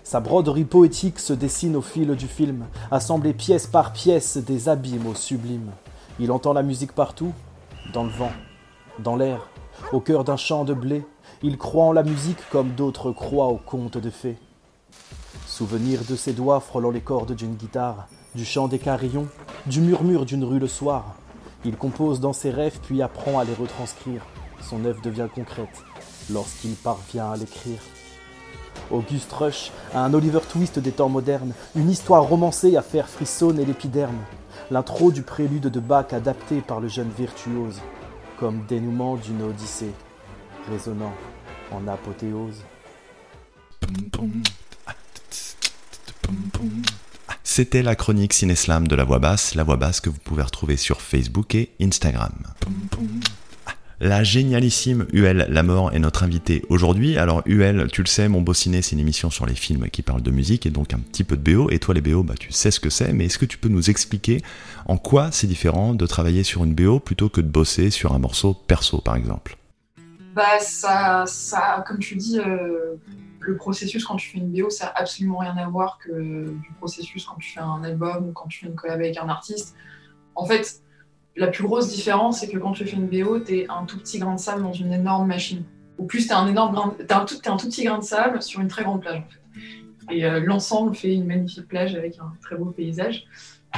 Sa 0.05 0.21
broderie 0.21 0.65
poétique 0.65 1.19
se 1.19 1.35
dessine 1.35 1.77
au 1.77 1.83
fil 1.83 2.17
du 2.17 2.27
film, 2.27 2.65
assemblée 2.91 3.35
pièce 3.35 3.67
par 3.67 3.93
pièce 3.93 4.39
des 4.39 4.71
abîmes 4.71 5.07
au 5.07 5.15
sublime. 5.15 5.71
Il 6.19 6.33
entend 6.33 6.55
la 6.55 6.63
musique 6.63 6.93
partout, 6.93 7.35
dans 7.93 8.05
le 8.05 8.11
vent, 8.11 8.33
dans 9.01 9.17
l'air, 9.17 9.49
au 9.93 10.01
cœur 10.01 10.25
d'un 10.25 10.39
champ 10.39 10.65
de 10.65 10.73
blé. 10.73 11.05
Il 11.43 11.59
croit 11.59 11.85
en 11.85 11.93
la 11.93 12.05
musique 12.05 12.49
comme 12.51 12.71
d'autres 12.71 13.13
croient 13.13 13.49
aux 13.49 13.61
contes 13.65 13.99
de 13.99 14.11
fées. 14.11 14.39
Souvenir 15.53 16.01
de 16.09 16.17
ses 16.17 16.33
doigts 16.33 16.61
frôlant 16.61 16.91
les 16.91 17.03
cordes 17.03 17.35
d'une 17.35 17.57
guitare, 17.57 18.09
du 18.35 18.43
chant 18.43 18.69
des 18.69 18.79
carillons, 18.79 19.27
du 19.67 19.83
murmure 19.83 20.25
d'une 20.25 20.45
rue 20.45 20.59
le 20.59 20.67
soir. 20.67 21.17
Il 21.67 21.77
compose 21.77 22.21
dans 22.21 22.33
ses 22.33 22.51
rêves 22.51 22.79
puis 22.83 23.03
apprend 23.03 23.39
à 23.39 23.45
les 23.45 23.53
retranscrire. 23.53 24.25
Son 24.63 24.83
œuvre 24.87 25.03
devient 25.03 25.29
concrète 25.33 25.85
lorsqu'il 26.31 26.73
parvient 26.73 27.33
à 27.33 27.37
l'écrire. 27.37 27.81
Auguste 28.91 29.31
Rush 29.31 29.73
un 29.95 30.15
Oliver 30.15 30.41
Twist 30.51 30.79
des 30.79 30.91
temps 30.91 31.11
modernes, 31.11 31.53
une 31.77 31.91
histoire 31.91 32.23
romancée 32.23 32.79
à 32.79 32.83
faire 32.83 33.11
frissonner 33.11 33.67
l'épiderme. 33.67 34.25
L'intro 34.71 35.13
du 35.13 35.21
prélude 35.21 35.69
de 35.69 35.81
Bach 35.81 36.15
adapté 36.15 36.63
par 36.63 36.81
le 36.81 36.89
jeune 36.89 37.11
virtuose, 37.11 37.79
comme 38.39 38.65
dénouement 38.67 39.17
d'une 39.17 39.43
odyssée, 39.43 39.93
résonnant 40.71 41.13
en 41.71 41.87
apothéose. 41.89 42.63
C'était 47.55 47.83
la 47.83 47.97
chronique 47.97 48.33
Cineslam 48.33 48.89
de 48.89 48.97
la 48.97 49.05
voix 49.05 49.19
basse, 49.19 49.55
la 49.55 49.63
voix 49.63 49.77
basse 49.77 50.01
que 50.01 50.09
vous 50.09 50.19
pouvez 50.25 50.43
retrouver 50.43 50.79
sur 50.79 51.03
Facebook 51.03 51.55
et 51.55 51.69
Instagram. 51.83 52.33
La 54.01 54.25
génialissime 54.25 55.07
UL 55.13 55.45
Lamort 55.51 55.93
est 55.93 55.99
notre 55.99 56.23
invitée 56.23 56.65
aujourd'hui. 56.71 57.19
Alors 57.19 57.43
UL, 57.45 57.89
tu 57.93 58.01
le 58.01 58.07
sais, 58.07 58.27
mon 58.31 58.41
beau 58.41 58.55
ciné, 58.55 58.81
c'est 58.81 58.93
une 58.93 59.01
émission 59.01 59.29
sur 59.29 59.45
les 59.45 59.55
films 59.55 59.91
qui 59.91 60.01
parlent 60.01 60.23
de 60.23 60.31
musique 60.31 60.65
et 60.65 60.71
donc 60.71 60.95
un 60.95 60.99
petit 60.99 61.25
peu 61.25 61.37
de 61.37 61.43
BO. 61.43 61.69
Et 61.69 61.79
toi 61.79 61.95
les 61.95 62.01
BO, 62.01 62.23
bah, 62.23 62.37
tu 62.41 62.53
sais 62.53 62.71
ce 62.71 62.81
que 62.81 62.89
c'est, 62.89 63.13
mais 63.13 63.27
est-ce 63.27 63.37
que 63.37 63.45
tu 63.45 63.59
peux 63.59 63.69
nous 63.69 63.91
expliquer 63.91 64.41
en 64.87 64.97
quoi 64.97 65.31
c'est 65.31 65.47
différent 65.47 65.93
de 65.93 66.07
travailler 66.07 66.45
sur 66.45 66.65
une 66.65 66.75
BO 66.75 67.01
plutôt 67.01 67.29
que 67.29 67.43
de 67.43 67.49
bosser 67.49 67.91
sur 67.91 68.15
un 68.15 68.19
morceau 68.19 68.55
perso 68.55 69.03
par 69.03 69.15
exemple? 69.15 69.59
Bah, 70.35 70.59
ça, 70.61 71.25
ça, 71.27 71.85
comme 71.87 71.99
tu 71.99 72.17
dis, 72.17 72.39
euh, 72.39 72.97
le 73.41 73.57
processus 73.57 74.05
quand 74.05 74.17
tu 74.17 74.31
fais 74.31 74.39
une 74.39 74.51
BO, 74.51 74.71
ça 74.71 74.87
n'a 74.87 74.93
absolument 74.95 75.39
rien 75.39 75.57
à 75.57 75.69
voir 75.69 75.99
que 75.99 76.49
du 76.49 76.73
processus 76.79 77.25
quand 77.27 77.37
tu 77.37 77.53
fais 77.53 77.61
un 77.61 77.85
album 77.85 78.29
ou 78.29 78.33
quand 78.33 78.49
tu 78.49 78.61
fais 78.61 78.67
une 78.67 78.75
collab 78.75 79.01
avec 79.01 79.19
un 79.19 79.29
artiste. 79.29 79.75
En 80.35 80.47
fait, 80.47 80.81
la 81.37 81.49
plus 81.49 81.65
grosse 81.65 81.89
différence, 81.89 82.41
c'est 82.41 82.49
que 82.49 82.59
quand 82.59 82.73
tu 82.73 82.87
fais 82.87 82.97
une 82.97 83.09
BO, 83.09 83.41
tu 83.41 83.59
es 83.59 83.67
un 83.69 83.85
tout 83.85 83.99
petit 83.99 84.19
grain 84.19 84.35
de 84.35 84.41
sable 84.41 84.63
dans 84.63 84.73
une 84.73 84.93
énorme 84.93 85.29
machine. 85.29 85.65
Ou 85.99 86.07
plus, 86.07 86.27
tu 86.27 86.33
es 86.33 86.33
un, 86.33 86.47
t'es 86.53 87.13
un, 87.13 87.25
tout, 87.25 87.37
t'es 87.37 87.49
un 87.49 87.57
tout 87.57 87.67
petit 87.67 87.85
grain 87.85 87.99
de 87.99 88.05
sable 88.05 88.43
sur 88.43 88.61
une 88.61 88.69
très 88.69 88.85
grande 88.85 89.03
plage. 89.03 89.23
Et 90.11 90.25
euh, 90.25 90.41
l'ensemble 90.41 90.95
fait 90.95 91.15
une 91.15 91.27
magnifique 91.27 91.69
plage 91.69 91.95
avec 91.95 92.19
un 92.19 92.33
très 92.41 92.57
beau 92.57 92.67
paysage. 92.67 93.25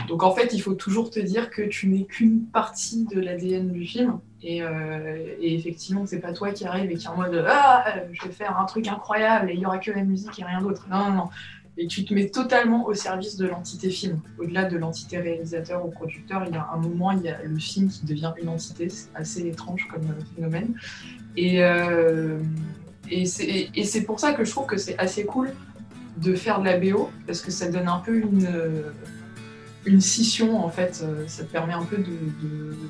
Donc 0.08 0.23
en 0.23 0.32
fait, 0.32 0.52
il 0.52 0.61
faut 0.61 0.75
toujours 0.75 1.11
te 1.11 1.20
dire 1.20 1.50
que 1.50 1.62
tu 1.62 1.88
n'es 1.88 2.04
qu'une 2.04 2.46
partie 2.46 3.04
de 3.04 3.20
l'ADN 3.20 3.70
du 3.73 3.87
film. 3.87 4.20
Et, 4.46 4.62
euh, 4.62 5.34
et 5.40 5.54
effectivement, 5.54 6.04
c'est 6.04 6.20
pas 6.20 6.34
toi 6.34 6.52
qui 6.52 6.66
arrive 6.66 6.90
et 6.90 6.96
qui 6.96 7.06
est 7.06 7.08
en 7.08 7.16
mode 7.16 7.44
Ah, 7.48 7.84
euh, 7.88 8.00
je 8.12 8.26
vais 8.26 8.32
faire 8.32 8.58
un 8.58 8.66
truc 8.66 8.86
incroyable 8.86 9.50
et 9.50 9.54
il 9.54 9.60
y 9.60 9.64
aura 9.64 9.78
que 9.78 9.90
la 9.90 10.04
musique 10.04 10.38
et 10.38 10.44
rien 10.44 10.60
d'autre. 10.60 10.86
Non, 10.90 11.08
non, 11.08 11.12
non. 11.12 11.30
Et 11.78 11.86
tu 11.86 12.04
te 12.04 12.12
mets 12.12 12.28
totalement 12.28 12.86
au 12.86 12.92
service 12.92 13.36
de 13.36 13.46
l'entité 13.46 13.88
film. 13.88 14.20
Au-delà 14.38 14.66
de 14.66 14.76
l'entité 14.76 15.18
réalisateur 15.18 15.84
ou 15.84 15.90
producteur, 15.90 16.44
il 16.46 16.54
y 16.54 16.58
a 16.58 16.68
un 16.72 16.76
moment, 16.76 17.10
il 17.12 17.22
y 17.22 17.28
a 17.28 17.42
le 17.42 17.58
film 17.58 17.88
qui 17.88 18.04
devient 18.04 18.32
une 18.40 18.50
entité. 18.50 18.90
C'est 18.90 19.08
assez 19.14 19.46
étrange 19.46 19.88
comme 19.90 20.04
euh, 20.04 20.24
phénomène. 20.36 20.74
Et, 21.36 21.60
et 23.10 23.24
c'est 23.24 24.02
pour 24.02 24.20
ça 24.20 24.34
que 24.34 24.44
je 24.44 24.50
trouve 24.50 24.66
que 24.66 24.76
c'est 24.76 24.96
assez 24.98 25.24
cool 25.24 25.52
de 26.18 26.34
faire 26.34 26.60
de 26.60 26.66
la 26.66 26.78
BO, 26.78 27.10
parce 27.26 27.40
que 27.40 27.50
ça 27.50 27.68
donne 27.68 27.88
un 27.88 27.98
peu 27.98 28.16
une, 28.16 28.46
une 29.86 30.00
scission, 30.00 30.64
en 30.64 30.68
fait. 30.68 31.02
Euh, 31.02 31.24
Ça 31.26 31.44
te 31.44 31.52
permet 31.52 31.74
un 31.74 31.84
peu 31.84 31.98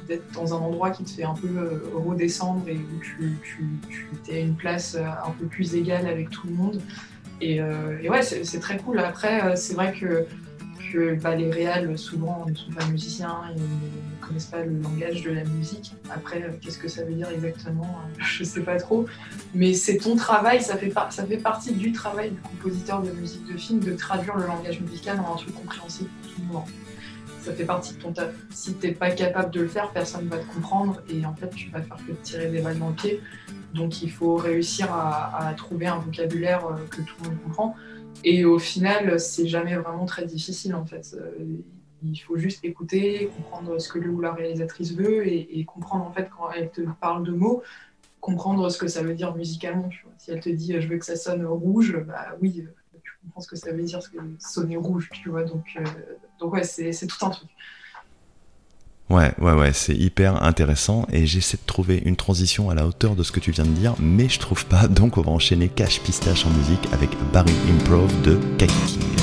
d'être 0.09 0.31
dans 0.33 0.55
un 0.55 0.59
endroit 0.59 0.91
qui 0.91 1.05
te 1.05 1.11
fait 1.11 1.25
un 1.25 1.35
peu 1.35 1.49
euh, 1.49 1.81
redescendre 1.95 2.69
et 2.69 2.77
où 2.77 3.01
tu, 3.01 3.37
tu, 3.43 4.09
es 4.29 4.37
à 4.37 4.41
une 4.41 4.55
place 4.55 4.95
euh, 4.95 5.05
un 5.05 5.31
peu 5.39 5.47
plus 5.47 5.75
égale 5.75 6.07
avec 6.07 6.31
tout 6.31 6.47
le 6.47 6.55
monde. 6.55 6.81
Et, 7.41 7.61
ouais, 7.61 8.23
c'est 8.23 8.61
très 8.61 8.79
cool. 8.79 9.01
Après, 9.01 9.55
c'est 9.57 9.75
vrai 9.75 9.93
que, 9.93 10.25
que 10.91 11.15
bah, 11.21 11.35
les 11.35 11.51
réals, 11.51 11.99
souvent, 11.99 12.47
ne 12.49 12.55
sont 12.55 12.71
pas 12.71 12.87
musiciens, 12.87 13.41
ils 13.55 13.61
ne 13.61 14.27
connaissent 14.27 14.47
pas 14.47 14.63
le 14.63 14.81
langage 14.81 15.23
de 15.23 15.31
la 15.31 15.45
musique. 15.45 15.93
Après, 16.11 16.43
qu'est-ce 16.61 16.79
que 16.79 16.89
ça 16.89 17.05
veut 17.05 17.13
dire 17.13 17.29
exactement 17.31 18.01
euh, 18.03 18.23
Je 18.23 18.45
sais 18.45 18.63
pas 18.63 18.77
trop. 18.77 19.07
Mais 19.55 19.75
c'est 19.75 19.99
ton 19.99 20.17
travail, 20.17 20.63
ça 20.63 20.77
fait, 20.77 20.93
ça 21.11 21.27
fait 21.27 21.37
partie 21.37 21.73
du 21.73 21.93
travail 21.93 22.31
du 22.31 22.41
compositeur 22.41 23.03
de 23.03 23.11
musique 23.11 23.47
de 23.53 23.57
film 23.57 23.81
de 23.81 23.93
traduire 23.93 24.37
le 24.37 24.47
langage 24.47 24.81
musical 24.81 25.21
en 25.21 25.35
un 25.35 25.37
truc 25.37 25.55
compréhensible 25.55 26.11
pour 26.23 26.33
tout 26.33 26.41
le 26.41 26.53
monde. 26.53 26.65
Ça 27.45 27.53
fait 27.53 27.67
partie 27.67 27.95
de 27.95 28.01
ton 28.01 28.11
taf. 28.11 28.33
Si 28.49 28.73
t'es 28.73 28.93
pas 28.93 29.11
capable 29.11 29.51
de 29.51 29.61
le 29.61 29.69
faire, 29.69 29.91
personne 29.91 30.27
va 30.29 30.39
te 30.39 30.47
comprendre 30.47 31.03
et 31.11 31.27
en 31.27 31.35
fait, 31.35 31.51
tu 31.51 31.69
vas 31.69 31.83
faire 31.83 31.99
que 31.99 32.13
tirer 32.23 32.47
des 32.47 32.63
balles 32.63 32.79
dans 32.79 32.89
le 32.89 32.95
pied. 32.95 33.21
Donc, 33.75 34.03
il 34.03 34.11
faut 34.11 34.37
réussir 34.37 34.91
à, 34.91 35.53
trouver 35.55 35.87
un 35.87 35.99
vocabulaire 35.99 36.67
euh, 36.67 36.77
que 36.89 37.03
tout 37.03 37.15
le 37.23 37.29
monde 37.29 37.39
comprend. 37.43 37.77
Et 38.25 38.47
au 38.47 38.59
final, 38.59 39.21
c'est 39.21 39.47
jamais 39.47 39.77
vraiment 39.77 40.07
très 40.07 40.25
difficile 40.25 40.75
en 40.75 40.87
fait. 40.87 41.15
Euh, 41.21 41.61
Il 42.03 42.17
faut 42.17 42.39
juste 42.39 42.65
écouter, 42.65 43.29
comprendre 43.37 43.79
ce 43.79 43.91
que 43.91 43.99
le 43.99 44.09
ou 44.09 44.23
la 44.23 44.33
réalisatrice 44.33 44.95
veut 44.95 45.27
et, 45.29 45.65
comprendre 45.67 46.07
en 46.07 46.13
fait 46.13 46.31
quand 46.35 46.51
elle 46.51 46.71
te 46.71 46.81
parle 46.99 47.25
de 47.25 47.33
mots, 47.33 47.63
comprendre 48.21 48.71
ce 48.71 48.79
que 48.79 48.89
ça 48.89 49.03
veut 49.03 49.15
dire 49.15 49.35
musicalement. 49.35 49.91
Si 50.17 50.31
elle 50.31 50.41
te 50.41 50.49
dit 50.49 50.81
je 50.81 50.89
veux 50.89 50.97
que 50.97 51.05
ça 51.05 51.17
sonne 51.17 51.45
rouge, 51.45 51.99
bah 52.07 52.37
oui, 52.41 52.65
comprends 53.25 53.41
ce 53.41 53.49
que 53.49 53.57
ça 53.57 53.73
veut 53.73 53.83
dire, 53.83 54.01
sonner 54.39 54.77
rouge, 54.77 55.11
tu 55.13 55.31
vois. 55.31 55.45
Donc, 55.45 55.65
euh, 55.77 56.47
ouais, 56.47 56.65
c'est 56.65 57.07
tout 57.07 57.27
un 57.27 57.31
truc. 57.31 57.49
Ouais, 59.11 59.33
ouais, 59.39 59.53
ouais, 59.53 59.73
c'est 59.75 59.95
hyper 59.95 60.43
intéressant 60.43 61.07
et 61.13 61.27
j'essaie 61.27 61.59
de 61.59 61.67
trouver 61.67 62.03
une 62.07 62.17
transition 62.17 62.71
à 62.71 62.75
la 62.75 62.87
hauteur 62.87 63.17
de 63.17 63.23
ce 63.23 63.33
que 63.33 63.41
tu 63.41 63.51
viens 63.51 63.65
de 63.65 63.71
dire, 63.71 63.95
mais 64.01 64.31
je 64.31 64.39
trouve 64.39 64.65
pas, 64.65 64.89
donc 64.89 65.19
on 65.19 65.23
va 65.23 65.31
enchaîner 65.31 65.69
Cash 65.69 66.01
Pistache 66.01 66.47
en 66.47 66.51
musique 66.51 66.89
avec 66.93 67.11
Barry 67.31 67.53
Improv 67.71 68.11
de 68.23 68.39
Kaki 68.57 69.14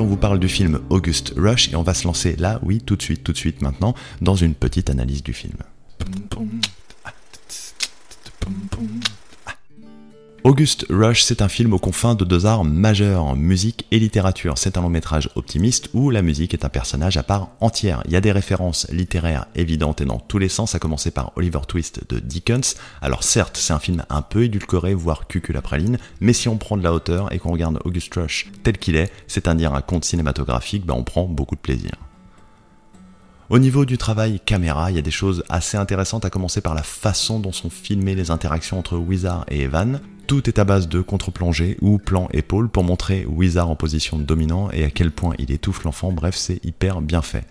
on 0.00 0.06
vous 0.06 0.16
parle 0.16 0.38
du 0.38 0.48
film 0.48 0.80
August 0.88 1.34
Rush 1.36 1.72
et 1.72 1.76
on 1.76 1.82
va 1.82 1.94
se 1.94 2.06
lancer 2.06 2.36
là, 2.36 2.58
oui, 2.62 2.80
tout 2.80 2.96
de 2.96 3.02
suite, 3.02 3.22
tout 3.22 3.32
de 3.32 3.36
suite 3.36 3.62
maintenant, 3.62 3.94
dans 4.20 4.36
une 4.36 4.54
petite 4.54 4.90
analyse 4.90 5.22
du 5.22 5.32
film. 5.32 5.58
August 10.42 10.86
Rush, 10.88 11.22
c'est 11.22 11.42
un 11.42 11.48
film 11.48 11.74
aux 11.74 11.78
confins 11.78 12.14
de 12.14 12.24
deux 12.24 12.46
arts 12.46 12.64
majeurs, 12.64 13.36
musique 13.36 13.84
et 13.90 13.98
littérature. 13.98 14.56
C'est 14.56 14.78
un 14.78 14.80
long 14.80 14.88
métrage 14.88 15.28
optimiste 15.34 15.90
où 15.92 16.08
la 16.08 16.22
musique 16.22 16.54
est 16.54 16.64
un 16.64 16.70
personnage 16.70 17.18
à 17.18 17.22
part 17.22 17.50
entière. 17.60 18.02
Il 18.06 18.12
y 18.12 18.16
a 18.16 18.22
des 18.22 18.32
références 18.32 18.86
littéraires 18.90 19.46
évidentes 19.54 20.00
et 20.00 20.06
dans 20.06 20.18
tous 20.18 20.38
les 20.38 20.48
sens, 20.48 20.74
à 20.74 20.78
commencer 20.78 21.10
par 21.10 21.32
Oliver 21.36 21.60
Twist 21.68 22.08
de 22.08 22.18
Dickens. 22.18 22.76
Alors 23.02 23.22
certes, 23.22 23.58
c'est 23.58 23.74
un 23.74 23.78
film 23.78 24.02
un 24.08 24.22
peu 24.22 24.44
édulcoré, 24.44 24.94
voire 24.94 25.26
cuculapraline, 25.26 25.98
mais 26.20 26.32
si 26.32 26.48
on 26.48 26.56
prend 26.56 26.78
de 26.78 26.82
la 26.82 26.94
hauteur 26.94 27.30
et 27.34 27.38
qu'on 27.38 27.52
regarde 27.52 27.78
August 27.84 28.14
Rush 28.14 28.50
tel 28.62 28.78
qu'il 28.78 28.96
est, 28.96 29.12
c'est-à-dire 29.26 29.74
un 29.74 29.82
conte 29.82 30.06
cinématographique, 30.06 30.86
ben 30.86 30.94
on 30.94 31.04
prend 31.04 31.24
beaucoup 31.24 31.54
de 31.54 31.60
plaisir. 31.60 31.92
Au 33.50 33.58
niveau 33.58 33.84
du 33.84 33.98
travail 33.98 34.38
caméra, 34.38 34.92
il 34.92 34.94
y 34.94 35.00
a 35.00 35.02
des 35.02 35.10
choses 35.10 35.42
assez 35.48 35.76
intéressantes 35.76 36.24
à 36.24 36.30
commencer 36.30 36.60
par 36.60 36.76
la 36.76 36.84
façon 36.84 37.40
dont 37.40 37.50
sont 37.50 37.68
filmées 37.68 38.14
les 38.14 38.30
interactions 38.30 38.78
entre 38.78 38.96
Wizard 38.96 39.44
et 39.48 39.62
Evan. 39.62 40.00
Tout 40.28 40.48
est 40.48 40.60
à 40.60 40.64
base 40.64 40.86
de 40.86 41.00
contre-plongée 41.00 41.76
ou 41.80 41.98
plan 41.98 42.28
épaule 42.32 42.68
pour 42.68 42.84
montrer 42.84 43.26
Wizard 43.26 43.68
en 43.68 43.74
position 43.74 44.20
de 44.20 44.22
dominant 44.22 44.70
et 44.70 44.84
à 44.84 44.90
quel 44.90 45.10
point 45.10 45.34
il 45.40 45.50
étouffe 45.50 45.82
l'enfant, 45.82 46.12
bref 46.12 46.36
c'est 46.36 46.64
hyper 46.64 47.00
bien 47.00 47.22
fait. 47.22 47.44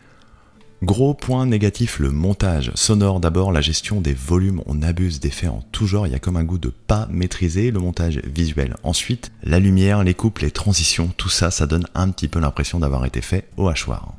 Gros 0.83 1.13
point 1.13 1.45
négatif, 1.45 1.99
le 1.99 2.11
montage. 2.11 2.71
Sonore 2.75 3.19
d'abord, 3.19 3.51
la 3.51 3.59
gestion 3.59 3.99
des 3.99 4.13
volumes, 4.13 4.61
on 4.67 4.81
abuse 4.81 5.19
d'effets 5.19 5.49
en 5.49 5.65
tout 5.73 5.85
genre, 5.85 6.07
il 6.07 6.13
y 6.13 6.15
a 6.15 6.19
comme 6.19 6.37
un 6.37 6.45
goût 6.45 6.59
de 6.59 6.69
pas 6.69 7.09
maîtriser 7.11 7.71
le 7.71 7.79
montage 7.81 8.21
visuel. 8.23 8.77
Ensuite, 8.83 9.33
la 9.43 9.59
lumière, 9.59 10.05
les 10.05 10.13
coupes, 10.13 10.39
les 10.39 10.51
transitions, 10.51 11.11
tout 11.17 11.27
ça, 11.27 11.51
ça 11.51 11.67
donne 11.67 11.87
un 11.93 12.09
petit 12.11 12.29
peu 12.29 12.39
l'impression 12.39 12.79
d'avoir 12.79 13.05
été 13.05 13.19
fait 13.19 13.49
au 13.57 13.67
hachoir. 13.67 14.13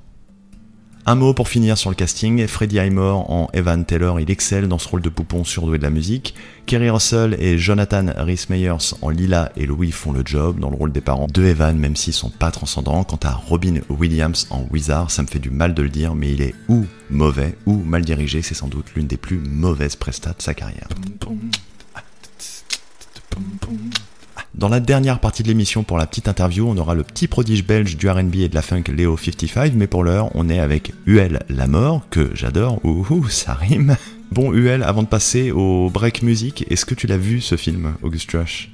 Un 1.06 1.14
mot 1.14 1.32
pour 1.32 1.48
finir 1.48 1.78
sur 1.78 1.88
le 1.88 1.96
casting, 1.96 2.46
Freddie 2.46 2.78
Highmore 2.78 3.30
en 3.30 3.48
Evan 3.54 3.84
Taylor, 3.86 4.20
il 4.20 4.30
excelle 4.30 4.68
dans 4.68 4.78
ce 4.78 4.86
rôle 4.86 5.00
de 5.00 5.08
poupon 5.08 5.44
surdoué 5.44 5.78
de 5.78 5.82
la 5.82 5.90
musique. 5.90 6.34
Kerry 6.66 6.90
Russell 6.90 7.36
et 7.40 7.56
Jonathan 7.56 8.06
Rhys 8.18 8.46
Meyers 8.50 8.94
en 9.00 9.08
Lila 9.08 9.50
et 9.56 9.64
Louis 9.64 9.92
font 9.92 10.12
le 10.12 10.22
job 10.24 10.60
dans 10.60 10.68
le 10.68 10.76
rôle 10.76 10.92
des 10.92 11.00
parents 11.00 11.26
de 11.26 11.42
Evan, 11.42 11.76
même 11.78 11.96
s'ils 11.96 12.12
sont 12.12 12.28
pas 12.28 12.50
transcendants. 12.50 13.02
Quant 13.04 13.18
à 13.24 13.32
Robin 13.32 13.80
Williams 13.88 14.46
en 14.50 14.66
Wizard, 14.70 15.10
ça 15.10 15.22
me 15.22 15.26
fait 15.26 15.38
du 15.38 15.50
mal 15.50 15.72
de 15.72 15.82
le 15.82 15.88
dire, 15.88 16.14
mais 16.14 16.32
il 16.32 16.42
est 16.42 16.54
ou 16.68 16.84
mauvais 17.08 17.56
ou 17.64 17.76
mal 17.76 18.04
dirigé, 18.04 18.42
c'est 18.42 18.54
sans 18.54 18.68
doute 18.68 18.94
l'une 18.94 19.06
des 19.06 19.16
plus 19.16 19.38
mauvaises 19.38 19.96
prestats 19.96 20.34
de 20.34 20.42
sa 20.42 20.52
carrière. 20.52 20.88
Dans 24.60 24.68
la 24.68 24.80
dernière 24.80 25.20
partie 25.20 25.42
de 25.42 25.48
l'émission, 25.48 25.84
pour 25.84 25.96
la 25.96 26.06
petite 26.06 26.28
interview, 26.28 26.68
on 26.68 26.76
aura 26.76 26.94
le 26.94 27.02
petit 27.02 27.28
prodige 27.28 27.64
belge 27.64 27.96
du 27.96 28.10
RB 28.10 28.34
et 28.34 28.48
de 28.50 28.54
la 28.54 28.60
funk 28.60 28.82
Léo 28.94 29.16
55, 29.16 29.72
mais 29.74 29.86
pour 29.86 30.04
l'heure, 30.04 30.28
on 30.34 30.50
est 30.50 30.60
avec 30.60 30.92
UL 31.06 31.38
La 31.48 31.66
Mort, 31.66 32.02
que 32.10 32.30
j'adore, 32.34 32.78
ouh, 32.84 33.26
ça 33.30 33.54
rime. 33.54 33.96
Bon, 34.30 34.52
UL, 34.52 34.82
avant 34.82 35.02
de 35.02 35.08
passer 35.08 35.50
au 35.50 35.88
break 35.88 36.22
music, 36.22 36.66
est-ce 36.68 36.84
que 36.84 36.94
tu 36.94 37.06
l'as 37.06 37.16
vu 37.16 37.40
ce 37.40 37.56
film, 37.56 37.94
August 38.02 38.30
Rush? 38.32 38.70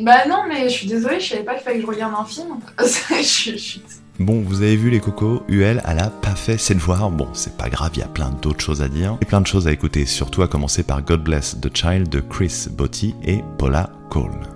Bah 0.00 0.28
non, 0.28 0.44
mais 0.48 0.68
je 0.68 0.74
suis 0.74 0.86
désolée, 0.86 1.18
je 1.18 1.30
savais 1.30 1.42
pas 1.42 1.54
qu'il 1.54 1.64
fallait 1.64 1.78
que 1.78 1.82
je 1.82 1.88
regarde 1.88 2.14
un 2.16 2.24
film. 2.24 2.60
je, 2.78 3.16
je 3.52 3.56
suis 3.56 3.82
Bon, 4.20 4.42
vous 4.42 4.62
avez 4.62 4.76
vu 4.76 4.90
les 4.90 5.00
cocos, 5.00 5.42
UL, 5.48 5.82
elle 5.88 5.98
a 5.98 6.08
pas 6.08 6.36
fait 6.36 6.56
ses 6.56 6.74
devoirs. 6.74 7.10
Bon, 7.10 7.26
c'est 7.32 7.56
pas 7.56 7.68
grave, 7.68 7.90
il 7.94 7.98
y 7.98 8.04
a 8.04 8.08
plein 8.08 8.30
d'autres 8.30 8.64
choses 8.64 8.80
à 8.80 8.86
dire 8.86 9.18
et 9.20 9.24
plein 9.24 9.40
de 9.40 9.46
choses 9.48 9.66
à 9.66 9.72
écouter, 9.72 10.06
surtout 10.06 10.42
à 10.42 10.46
commencer 10.46 10.84
par 10.84 11.02
God 11.02 11.24
Bless 11.24 11.56
the 11.60 11.76
Child 11.76 12.08
de 12.10 12.20
Chris 12.20 12.68
Botti 12.70 13.16
et 13.24 13.40
Paula 13.58 13.90
Cole. 14.08 14.55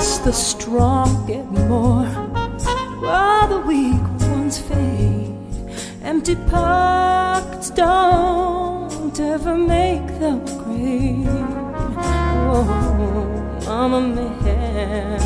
Yes, 0.00 0.18
the 0.20 0.32
strong 0.32 1.26
get 1.26 1.44
more, 1.50 2.06
while 3.04 3.48
the 3.48 3.58
weak 3.58 4.00
ones 4.30 4.58
fade. 4.58 5.36
Empty 6.02 6.36
pockets 6.48 7.68
don't 7.68 9.20
ever 9.20 9.54
make 9.58 10.06
the 10.18 10.40
grade. 10.56 11.28
Oh, 12.48 12.64
Mama 13.66 14.00
may 14.00 14.32
have, 14.46 15.20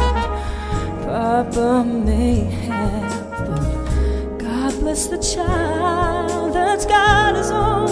Papa 1.04 1.84
may 1.84 2.40
have, 2.66 3.30
but 3.46 4.38
God 4.38 4.80
bless 4.80 5.06
the 5.06 5.18
child 5.18 6.52
that's 6.52 6.84
got 6.84 7.36
his 7.36 7.52
own, 7.52 7.86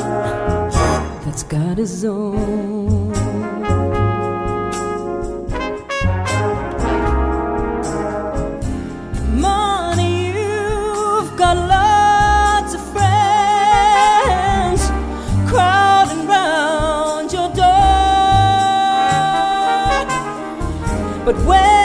that's 1.24 1.44
got 1.44 1.78
his 1.78 2.04
own. 2.04 3.01
where 21.44 21.81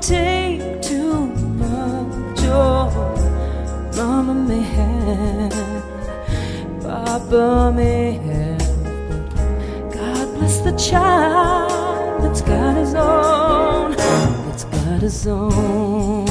take 0.00 0.80
too 0.82 1.26
much. 1.26 2.38
Oh, 2.50 2.90
Mama 3.96 4.34
may 4.34 4.60
have, 4.60 5.52
Papa 6.82 7.72
may 7.74 8.12
have, 8.12 8.84
God 9.92 10.34
bless 10.36 10.60
the 10.60 10.72
child 10.72 12.22
that's 12.22 12.42
got 12.42 12.76
his 12.76 12.94
own, 12.94 13.92
that's 13.92 14.64
got 14.64 15.00
his 15.00 15.26
own. 15.26 16.27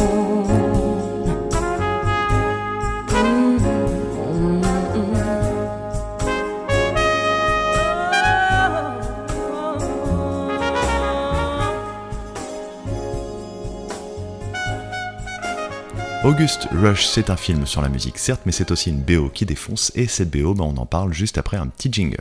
August 16.28 16.68
Rush, 16.74 17.06
c'est 17.06 17.30
un 17.30 17.38
film 17.38 17.66
sur 17.66 17.82
la 17.82 17.88
musique, 17.88 18.18
certes, 18.18 18.42
mais 18.46 18.52
c'est 18.52 18.70
aussi 18.72 18.90
une 18.90 19.02
BO 19.02 19.30
qui 19.30 19.46
défonce, 19.46 19.94
et 19.96 20.08
cette 20.08 20.30
BO, 20.30 20.54
bah, 20.54 20.66
on 20.66 20.76
en 20.76 20.86
parle 20.86 21.14
juste 21.14 21.38
après 21.38 21.56
un 21.56 21.68
petit 21.68 21.88
jingle. 21.90 22.18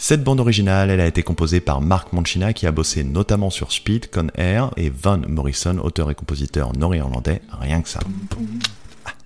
Cette 0.00 0.24
bande 0.24 0.40
originale, 0.40 0.88
elle 0.88 1.02
a 1.02 1.06
été 1.06 1.22
composée 1.22 1.60
par 1.60 1.82
Mark 1.82 2.14
Mancina 2.14 2.54
qui 2.54 2.66
a 2.66 2.72
bossé 2.72 3.04
notamment 3.04 3.50
sur 3.50 3.72
Speed, 3.72 4.10
Con 4.10 4.28
Air 4.36 4.70
et 4.78 4.88
Van 4.88 5.18
Morrison, 5.18 5.76
auteur 5.82 6.10
et 6.10 6.14
compositeur 6.14 6.72
nord-irlandais, 6.74 7.42
rien 7.60 7.82
que 7.82 7.88
ça. 7.90 8.00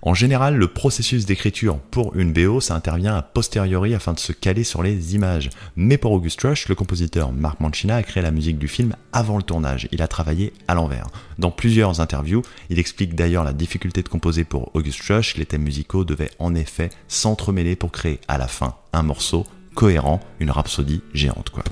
En 0.03 0.15
général, 0.15 0.55
le 0.55 0.67
processus 0.67 1.27
d'écriture 1.27 1.77
pour 1.77 2.15
une 2.15 2.33
BO, 2.33 2.59
ça 2.59 2.73
intervient 2.73 3.15
a 3.15 3.21
posteriori 3.21 3.93
afin 3.93 4.13
de 4.13 4.19
se 4.19 4.31
caler 4.31 4.63
sur 4.63 4.81
les 4.81 5.13
images. 5.13 5.51
Mais 5.75 5.99
pour 5.99 6.13
August 6.13 6.41
Rush, 6.41 6.67
le 6.69 6.75
compositeur 6.75 7.31
Mark 7.31 7.59
Mancina 7.59 7.97
a 7.97 8.03
créé 8.03 8.23
la 8.23 8.31
musique 8.31 8.57
du 8.57 8.67
film 8.67 8.95
avant 9.13 9.37
le 9.37 9.43
tournage. 9.43 9.87
Il 9.91 10.01
a 10.01 10.07
travaillé 10.07 10.53
à 10.67 10.73
l'envers. 10.73 11.07
Dans 11.37 11.51
plusieurs 11.51 12.01
interviews, 12.01 12.41
il 12.71 12.79
explique 12.79 13.13
d'ailleurs 13.13 13.43
la 13.43 13.53
difficulté 13.53 14.01
de 14.01 14.09
composer 14.09 14.43
pour 14.43 14.71
August 14.75 15.01
Rush. 15.07 15.37
Les 15.37 15.45
thèmes 15.45 15.61
musicaux 15.61 16.03
devaient 16.03 16.31
en 16.39 16.55
effet 16.55 16.89
s'entremêler 17.07 17.75
pour 17.75 17.91
créer 17.91 18.19
à 18.27 18.39
la 18.39 18.47
fin 18.47 18.75
un 18.93 19.03
morceau 19.03 19.45
cohérent, 19.75 20.19
une 20.39 20.49
rhapsodie 20.49 21.01
géante 21.13 21.51
quoi. 21.51 21.63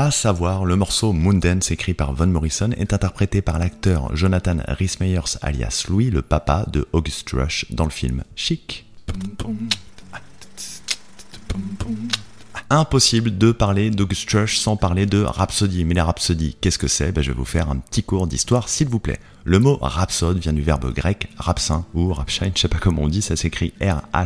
À 0.00 0.12
savoir, 0.12 0.64
le 0.64 0.76
morceau 0.76 1.12
Moondance 1.12 1.72
écrit 1.72 1.92
par 1.92 2.12
Van 2.12 2.28
Morrison 2.28 2.70
est 2.70 2.92
interprété 2.92 3.42
par 3.42 3.58
l'acteur 3.58 4.14
Jonathan 4.14 4.58
Rhys-Meyers 4.68 5.38
alias 5.42 5.86
Louis, 5.88 6.08
le 6.12 6.22
papa 6.22 6.66
de 6.72 6.86
August 6.92 7.28
Rush 7.30 7.66
dans 7.70 7.82
le 7.82 7.90
film 7.90 8.22
Chic. 8.36 8.86
Impossible 12.70 13.38
de 13.38 13.50
parler 13.50 13.90
d'August 13.90 14.30
Rush 14.30 14.58
sans 14.58 14.76
parler 14.76 15.04
de 15.04 15.20
Rhapsody. 15.20 15.84
Mais 15.84 15.94
la 15.94 16.04
Rhapsody, 16.04 16.56
qu'est-ce 16.60 16.78
que 16.78 16.86
c'est? 16.86 17.10
Ben, 17.10 17.22
Je 17.22 17.32
vais 17.32 17.36
vous 17.36 17.44
faire 17.44 17.68
un 17.68 17.78
petit 17.78 18.04
cours 18.04 18.28
d'histoire 18.28 18.68
s'il 18.68 18.86
vous 18.86 19.00
plaît. 19.00 19.18
Le 19.42 19.58
mot 19.58 19.78
rhapsode 19.82 20.38
vient 20.38 20.52
du 20.52 20.62
verbe 20.62 20.94
grec 20.94 21.28
rhapsin 21.38 21.84
ou 21.94 22.12
rhapshine, 22.12 22.52
je 22.54 22.60
sais 22.60 22.68
pas 22.68 22.78
comment 22.78 23.02
on 23.02 23.08
dit, 23.08 23.22
ça 23.22 23.34
s'écrit 23.34 23.72
R-H-A-P-S-E-I-N 23.80 24.22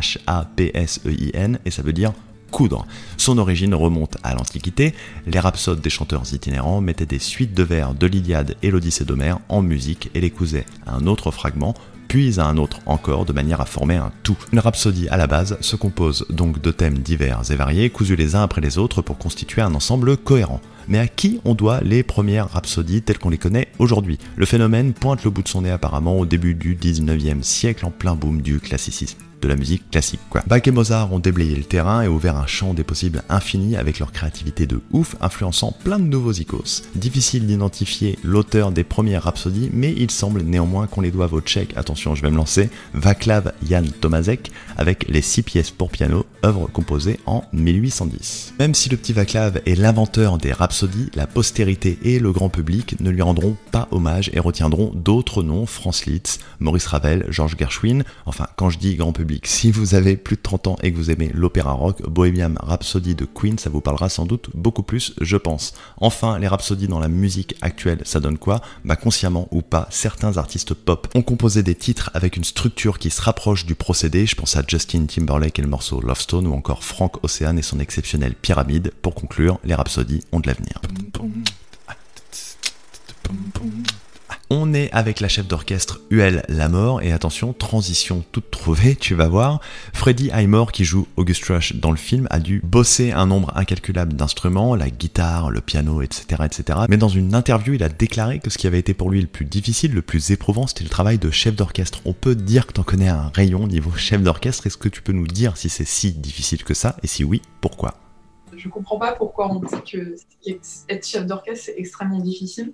et 1.65 1.71
ça 1.71 1.81
veut 1.81 1.93
dire 1.93 2.13
coudre. 2.53 2.85
Son 3.17 3.39
origine 3.39 3.73
remonte 3.73 4.17
à 4.23 4.35
l'Antiquité. 4.35 4.93
Les 5.25 5.39
rhapsodes 5.39 5.81
des 5.81 5.89
chanteurs 5.89 6.33
itinérants 6.33 6.81
mettaient 6.81 7.07
des 7.07 7.19
suites 7.19 7.55
de 7.55 7.63
vers 7.63 7.95
de 7.95 8.05
l'Iliade 8.07 8.55
et 8.61 8.69
l'Odyssée 8.69 9.05
d'Homère 9.05 9.39
en 9.49 9.61
musique 9.61 10.11
et 10.13 10.21
les 10.21 10.29
cousaient 10.29 10.67
à 10.85 10.93
un 10.93 11.07
autre 11.07 11.31
fragment, 11.31 11.73
puis 12.07 12.39
à 12.39 12.45
un 12.45 12.57
autre 12.57 12.79
encore, 12.85 13.25
de 13.25 13.33
manière 13.33 13.59
à 13.59 13.65
former 13.65 13.95
un 13.95 14.11
tout. 14.21 14.37
Une 14.51 14.59
rhapsodie 14.59 15.09
à 15.09 15.17
la 15.17 15.25
base 15.25 15.57
se 15.61 15.75
compose 15.75 16.27
donc 16.29 16.61
de 16.61 16.69
thèmes 16.69 16.99
divers 16.99 17.41
et 17.49 17.55
variés, 17.55 17.89
cousus 17.89 18.15
les 18.15 18.35
uns 18.35 18.43
après 18.43 18.61
les 18.61 18.77
autres 18.77 19.01
pour 19.01 19.17
constituer 19.17 19.63
un 19.63 19.73
ensemble 19.73 20.15
cohérent. 20.15 20.61
Mais 20.87 20.99
à 20.99 21.07
qui 21.07 21.41
on 21.45 21.55
doit 21.55 21.81
les 21.81 22.03
premières 22.03 22.51
rhapsodies 22.51 23.01
telles 23.01 23.17
qu'on 23.17 23.31
les 23.31 23.39
connaît 23.39 23.69
aujourd'hui? 23.79 24.19
Le 24.35 24.45
phénomène 24.45 24.93
pointe 24.93 25.23
le 25.23 25.31
bout 25.31 25.41
de 25.41 25.47
son 25.47 25.63
nez 25.63 25.71
apparemment 25.71 26.19
au 26.19 26.27
début 26.27 26.53
du 26.53 26.75
19e 26.75 27.41
siècle 27.41 27.83
en 27.85 27.89
plein 27.89 28.13
boom 28.13 28.43
du 28.43 28.59
classicisme 28.59 29.17
de 29.43 29.47
la 29.49 29.55
musique 29.55 29.89
classique 29.91 30.21
quoi. 30.29 30.41
Bach 30.47 30.61
et 30.65 30.71
Mozart 30.71 31.11
ont 31.11 31.19
déblayé 31.19 31.55
le 31.55 31.63
terrain 31.63 32.01
et 32.01 32.07
ouvert 32.07 32.37
un 32.37 32.47
champ 32.47 32.73
des 32.73 32.83
possibles 32.83 33.23
infini 33.29 33.75
avec 33.75 33.99
leur 33.99 34.11
créativité 34.11 34.65
de 34.65 34.79
ouf, 34.91 35.15
influençant 35.19 35.75
plein 35.83 35.99
de 35.99 36.05
nouveaux 36.05 36.31
icônes. 36.31 36.53
Difficile 36.95 37.47
d'identifier 37.47 38.17
l'auteur 38.23 38.71
des 38.71 38.83
premières 38.83 39.23
rhapsodies, 39.23 39.69
mais 39.73 39.93
il 39.97 40.11
semble 40.11 40.43
néanmoins 40.43 40.87
qu'on 40.87 41.01
les 41.01 41.11
doive 41.11 41.33
au 41.33 41.41
tchèque, 41.41 41.75
attention 41.75 42.15
je 42.15 42.21
vais 42.21 42.31
me 42.31 42.37
lancer, 42.37 42.69
Vaclav 42.93 43.53
Jan 43.67 43.83
Tomaszek, 44.01 44.51
avec 44.77 45.07
les 45.09 45.21
six 45.21 45.41
pièces 45.41 45.71
pour 45.71 45.89
piano, 45.89 46.25
œuvre 46.45 46.67
composée 46.71 47.19
en 47.25 47.43
1810. 47.53 48.53
Même 48.59 48.75
si 48.75 48.89
le 48.89 48.97
petit 48.97 49.13
Vaclav 49.13 49.61
est 49.65 49.75
l'inventeur 49.75 50.37
des 50.37 50.53
rhapsodies, 50.53 51.09
la 51.15 51.27
postérité 51.27 51.97
et 52.03 52.19
le 52.19 52.31
grand 52.31 52.49
public 52.49 52.95
ne 52.99 53.09
lui 53.09 53.21
rendront 53.21 53.57
pas 53.71 53.87
hommage 53.91 54.29
et 54.33 54.39
retiendront 54.39 54.91
d'autres 54.93 55.43
noms, 55.43 55.65
Franz 55.65 56.03
Liszt, 56.05 56.41
Maurice 56.59 56.87
Ravel, 56.87 57.25
Georges 57.29 57.57
Gershwin, 57.57 58.03
enfin 58.25 58.47
quand 58.55 58.69
je 58.69 58.77
dis 58.77 58.95
grand 58.95 59.11
public, 59.11 59.32
si 59.43 59.71
vous 59.71 59.95
avez 59.95 60.17
plus 60.17 60.35
de 60.35 60.41
30 60.41 60.67
ans 60.67 60.75
et 60.83 60.91
que 60.91 60.97
vous 60.97 61.11
aimez 61.11 61.31
l'opéra 61.33 61.71
rock, 61.71 62.01
Bohemian 62.07 62.55
Rhapsody 62.59 63.15
de 63.15 63.25
Queen, 63.25 63.57
ça 63.57 63.69
vous 63.69 63.81
parlera 63.81 64.09
sans 64.09 64.25
doute 64.25 64.49
beaucoup 64.53 64.83
plus, 64.83 65.13
je 65.21 65.37
pense. 65.37 65.73
Enfin, 65.97 66.39
les 66.39 66.47
rhapsodies 66.47 66.87
dans 66.87 66.99
la 66.99 67.07
musique 67.07 67.55
actuelle, 67.61 68.01
ça 68.03 68.19
donne 68.19 68.37
quoi? 68.37 68.61
Bah 68.85 68.95
consciemment 68.95 69.47
ou 69.51 69.61
pas, 69.61 69.87
certains 69.89 70.37
artistes 70.37 70.73
pop 70.73 71.07
ont 71.15 71.21
composé 71.21 71.63
des 71.63 71.75
titres 71.75 72.09
avec 72.13 72.37
une 72.37 72.43
structure 72.43 72.99
qui 72.99 73.09
se 73.09 73.21
rapproche 73.21 73.65
du 73.65 73.75
procédé, 73.75 74.25
je 74.25 74.35
pense 74.35 74.55
à 74.55 74.63
Justin 74.67 75.05
Timberlake 75.05 75.59
et 75.59 75.61
le 75.61 75.67
morceau 75.67 76.01
Love 76.01 76.19
Stone 76.19 76.47
ou 76.47 76.53
encore 76.53 76.83
Frank 76.83 77.23
Ocean 77.23 77.57
et 77.57 77.61
son 77.61 77.79
exceptionnel 77.79 78.35
Pyramide. 78.35 78.91
Pour 79.01 79.15
conclure, 79.15 79.59
les 79.63 79.75
rhapsodies 79.75 80.23
ont 80.31 80.39
de 80.39 80.47
l'avenir. 80.47 80.81
On 84.55 84.75
est 84.75 84.91
avec 84.91 85.19
la 85.19 85.27
chef 85.27 85.47
d'orchestre 85.47 85.99
Huel 86.11 86.43
Lamort 86.47 87.01
et 87.01 87.11
attention, 87.11 87.53
transition 87.53 88.23
toute 88.31 88.51
trouvée, 88.51 88.95
tu 88.95 89.15
vas 89.15 89.27
voir. 89.27 89.59
Freddie 89.93 90.29
Highmore 90.29 90.71
qui 90.71 90.85
joue 90.85 91.07
August 91.17 91.43
Rush 91.45 91.75
dans 91.77 91.89
le 91.89 91.97
film 91.97 92.27
a 92.29 92.39
dû 92.39 92.61
bosser 92.63 93.11
un 93.11 93.25
nombre 93.25 93.51
incalculable 93.57 94.13
d'instruments, 94.13 94.75
la 94.75 94.91
guitare, 94.91 95.49
le 95.49 95.59
piano, 95.59 96.03
etc., 96.03 96.43
etc. 96.45 96.81
Mais 96.87 96.97
dans 96.97 97.07
une 97.07 97.33
interview, 97.33 97.73
il 97.73 97.81
a 97.81 97.89
déclaré 97.89 98.37
que 98.37 98.51
ce 98.51 98.59
qui 98.59 98.67
avait 98.67 98.77
été 98.77 98.93
pour 98.93 99.09
lui 99.09 99.21
le 99.21 99.27
plus 99.27 99.45
difficile, 99.45 99.91
le 99.91 100.03
plus 100.03 100.29
éprouvant, 100.29 100.67
c'était 100.67 100.83
le 100.83 100.91
travail 100.91 101.17
de 101.17 101.31
chef 101.31 101.55
d'orchestre. 101.55 102.01
On 102.05 102.13
peut 102.13 102.35
dire 102.35 102.67
que 102.67 102.73
t'en 102.73 102.83
connais 102.83 103.09
un 103.09 103.31
rayon 103.33 103.65
niveau 103.65 103.91
chef 103.97 104.21
d'orchestre. 104.21 104.67
Est-ce 104.67 104.77
que 104.77 104.87
tu 104.87 105.01
peux 105.01 105.13
nous 105.13 105.25
dire 105.25 105.57
si 105.57 105.67
c'est 105.67 105.83
si 105.83 106.11
difficile 106.11 106.63
que 106.63 106.75
ça? 106.75 106.95
Et 107.01 107.07
si 107.07 107.23
oui, 107.23 107.41
pourquoi? 107.59 107.95
Je 108.55 108.69
comprends 108.69 108.99
pas 108.99 109.13
pourquoi 109.13 109.51
on 109.51 109.61
dit 109.61 109.91
que 109.91 110.15
être 110.87 111.07
chef 111.07 111.25
d'orchestre 111.25 111.65
c'est 111.65 111.75
extrêmement 111.79 112.19
difficile. 112.19 112.71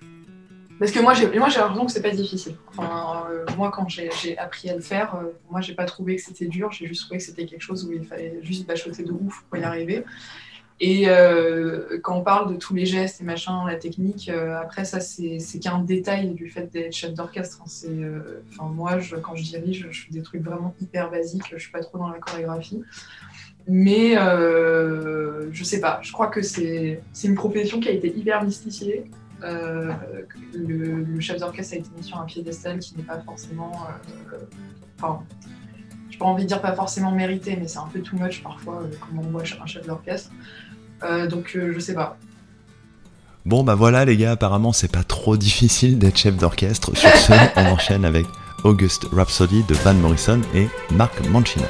Parce 0.80 0.92
que 0.92 1.00
moi, 1.02 1.14
j'ai 1.14 1.26
l'impression 1.28 1.86
que 1.86 1.92
c'est 1.92 2.02
pas 2.02 2.10
difficile. 2.12 2.56
Enfin, 2.70 3.26
euh, 3.30 3.46
moi, 3.58 3.70
quand 3.70 3.90
j'ai 3.90 4.38
appris 4.38 4.70
à 4.70 4.76
le 4.76 4.82
faire, 4.82 5.16
euh, 5.16 5.34
moi, 5.52 5.60
j'ai 5.60 5.74
pas 5.74 5.84
trouvé 5.84 6.16
que 6.16 6.22
c'était 6.22 6.46
dur. 6.46 6.72
J'ai 6.72 6.88
juste 6.88 7.02
trouvé 7.02 7.18
que 7.18 7.24
c'était 7.24 7.46
quelque 7.46 7.62
chose 7.62 7.86
où 7.86 7.92
il 7.92 8.06
fallait 8.06 8.40
juste 8.42 8.66
bachoter 8.66 9.04
de 9.04 9.12
ouf 9.12 9.44
pour 9.50 9.60
y 9.60 9.64
arriver. 9.64 10.06
Et 10.80 11.10
euh, 11.10 12.00
quand 12.02 12.16
on 12.16 12.22
parle 12.22 12.54
de 12.54 12.58
tous 12.58 12.74
les 12.74 12.86
gestes 12.86 13.20
et 13.20 13.26
machin, 13.26 13.68
la 13.68 13.76
technique, 13.76 14.30
euh, 14.30 14.58
après, 14.58 14.86
ça, 14.86 15.02
c'est 15.02 15.38
qu'un 15.62 15.80
détail 15.80 16.30
du 16.30 16.50
fait 16.50 16.72
d'être 16.72 16.94
chef 16.94 17.14
d'orchestre. 17.14 17.60
hein. 17.62 18.70
Moi, 18.74 19.00
quand 19.22 19.36
je 19.36 19.44
dirige, 19.44 19.90
je 19.92 20.02
fais 20.06 20.14
des 20.14 20.22
trucs 20.22 20.42
vraiment 20.42 20.74
hyper 20.80 21.12
basiques. 21.12 21.52
Je 21.52 21.58
suis 21.58 21.72
pas 21.72 21.82
trop 21.82 21.98
dans 21.98 22.08
la 22.08 22.20
chorégraphie. 22.20 22.82
Mais 23.68 24.16
je 24.16 25.64
sais 25.64 25.82
pas, 25.82 26.00
je 26.02 26.14
crois 26.14 26.28
que 26.28 26.42
c'est 26.42 27.02
une 27.26 27.36
profession 27.36 27.82
qui 27.82 27.90
a 27.90 27.92
été 27.92 28.18
hyper 28.18 28.46
mystifiée. 28.46 29.04
Euh, 29.44 29.94
le, 30.54 31.04
le 31.04 31.20
chef 31.20 31.40
d'orchestre 31.40 31.76
a 31.76 31.78
été 31.78 31.90
mis 31.98 32.04
sur 32.04 32.18
un 32.18 32.26
piédestal 32.26 32.80
qui 32.80 32.96
n'est 32.98 33.04
pas 33.04 33.20
forcément. 33.22 33.72
euh, 34.34 34.38
Enfin, 35.02 35.22
j'ai 36.10 36.18
pas 36.18 36.26
envie 36.26 36.44
de 36.44 36.48
dire 36.50 36.62
pas 36.62 36.76
forcément 36.76 37.12
mérité, 37.12 37.56
mais 37.60 37.68
c'est 37.68 37.78
un 37.80 37.88
peu 37.92 38.02
too 38.02 38.18
much 38.18 38.44
parfois, 38.44 38.82
euh, 38.82 38.92
comment 39.00 39.22
on 39.26 39.32
voit 39.32 39.44
un 39.44 39.66
chef 39.66 39.86
d'orchestre. 39.88 40.32
Euh, 41.04 41.28
donc 41.28 41.52
je 41.56 41.80
sais 41.80 41.94
pas. 41.94 42.18
Bon 43.46 43.64
bah 43.64 43.76
voilà 43.76 44.04
les 44.04 44.18
gars, 44.18 44.32
apparemment 44.32 44.74
c'est 44.74 44.92
pas 44.92 45.04
trop 45.04 45.38
difficile 45.38 45.98
d'être 45.98 46.18
chef 46.18 46.36
d'orchestre. 46.36 46.96
Sur 46.98 47.10
ce, 47.10 47.32
on 47.56 47.66
enchaîne 47.68 48.04
avec 48.04 48.26
August 48.66 49.06
Rhapsody 49.14 49.64
de 49.64 49.74
Van 49.76 49.94
Morrison 49.94 50.42
et 50.54 50.68
Mark 50.92 51.26
Mancino. 51.30 51.66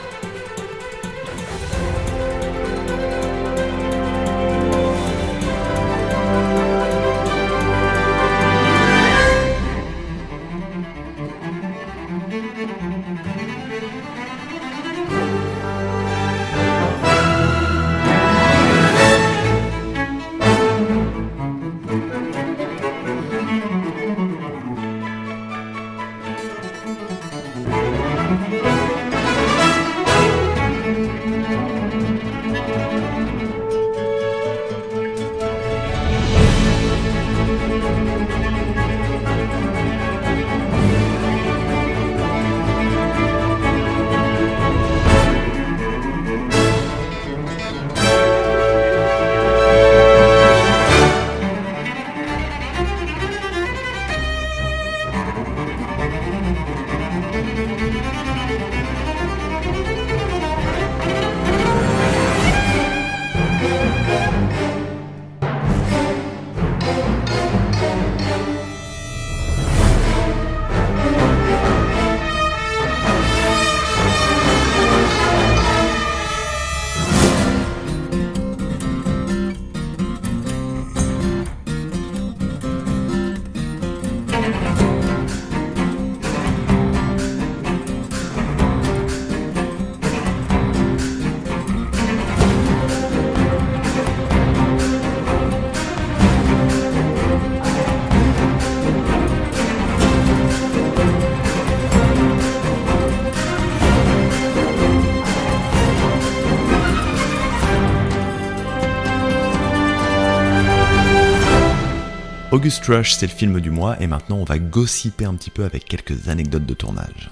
August 112.52 112.84
Rush, 112.86 113.14
c'est 113.14 113.28
le 113.28 113.32
film 113.32 113.62
du 113.62 113.70
mois, 113.70 114.02
et 114.02 114.08
maintenant 114.08 114.38
on 114.38 114.44
va 114.44 114.58
gossiper 114.58 115.26
un 115.26 115.36
petit 115.36 115.52
peu 115.52 115.66
avec 115.66 115.86
quelques 115.86 116.30
anecdotes 116.30 116.66
de 116.66 116.74
tournage. 116.74 117.30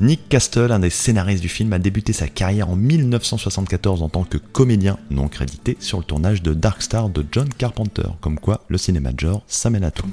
Nick 0.00 0.28
Castle, 0.28 0.70
un 0.70 0.78
des 0.78 0.90
scénaristes 0.90 1.42
du 1.42 1.48
film, 1.48 1.72
a 1.72 1.80
débuté 1.80 2.12
sa 2.12 2.28
carrière 2.28 2.70
en 2.70 2.76
1974 2.76 4.02
en 4.02 4.08
tant 4.08 4.22
que 4.22 4.38
comédien 4.38 4.96
non 5.10 5.26
crédité 5.26 5.76
sur 5.80 5.98
le 5.98 6.04
tournage 6.04 6.40
de 6.40 6.54
Dark 6.54 6.80
Star 6.82 7.08
de 7.08 7.26
John 7.32 7.48
Carpenter, 7.48 8.08
comme 8.20 8.38
quoi 8.38 8.62
le 8.68 8.78
cinéma 8.78 9.10
de 9.10 9.18
genre, 9.18 9.42
ça 9.48 9.70
mène 9.70 9.84
à 9.84 9.90
tout. 9.90 10.06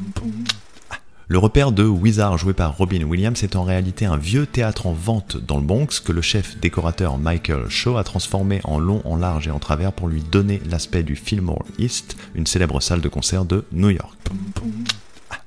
Le 1.31 1.37
repère 1.37 1.71
de 1.71 1.85
Wizard 1.85 2.37
joué 2.37 2.51
par 2.51 2.75
Robin 2.75 3.03
Williams 3.03 3.41
est 3.41 3.55
en 3.55 3.63
réalité 3.63 4.05
un 4.05 4.17
vieux 4.17 4.45
théâtre 4.45 4.85
en 4.85 4.91
vente 4.91 5.37
dans 5.37 5.59
le 5.59 5.63
Bronx 5.63 6.01
que 6.03 6.11
le 6.11 6.21
chef 6.21 6.59
décorateur 6.59 7.17
Michael 7.17 7.69
Shaw 7.69 7.95
a 7.95 8.03
transformé 8.03 8.59
en 8.65 8.79
long, 8.79 9.01
en 9.05 9.15
large 9.15 9.47
et 9.47 9.51
en 9.51 9.57
travers 9.57 9.93
pour 9.93 10.09
lui 10.09 10.21
donner 10.21 10.61
l'aspect 10.69 11.03
du 11.03 11.15
Fillmore 11.15 11.63
East, 11.79 12.17
une 12.35 12.45
célèbre 12.45 12.81
salle 12.81 12.99
de 12.99 13.07
concert 13.07 13.45
de 13.45 13.63
New 13.71 13.91
York. 13.91 14.17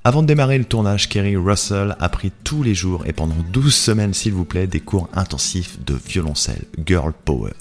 Avant 0.05 0.23
de 0.23 0.27
démarrer 0.27 0.57
le 0.57 0.65
tournage, 0.65 1.11
Kerry 1.11 1.37
Russell 1.37 1.97
a 2.01 2.09
pris 2.09 2.33
tous 2.45 2.63
les 2.63 2.75
jours 2.75 3.03
et 3.05 3.13
pendant 3.13 3.37
12 3.53 3.75
semaines 3.75 4.15
s'il 4.15 4.33
vous 4.33 4.47
plaît 4.47 4.67
des 4.67 4.81
cours 4.81 5.11
intensifs 5.13 5.79
de 5.85 5.95
violoncelle, 5.95 6.65
girl 6.87 7.13
power. 7.27 7.53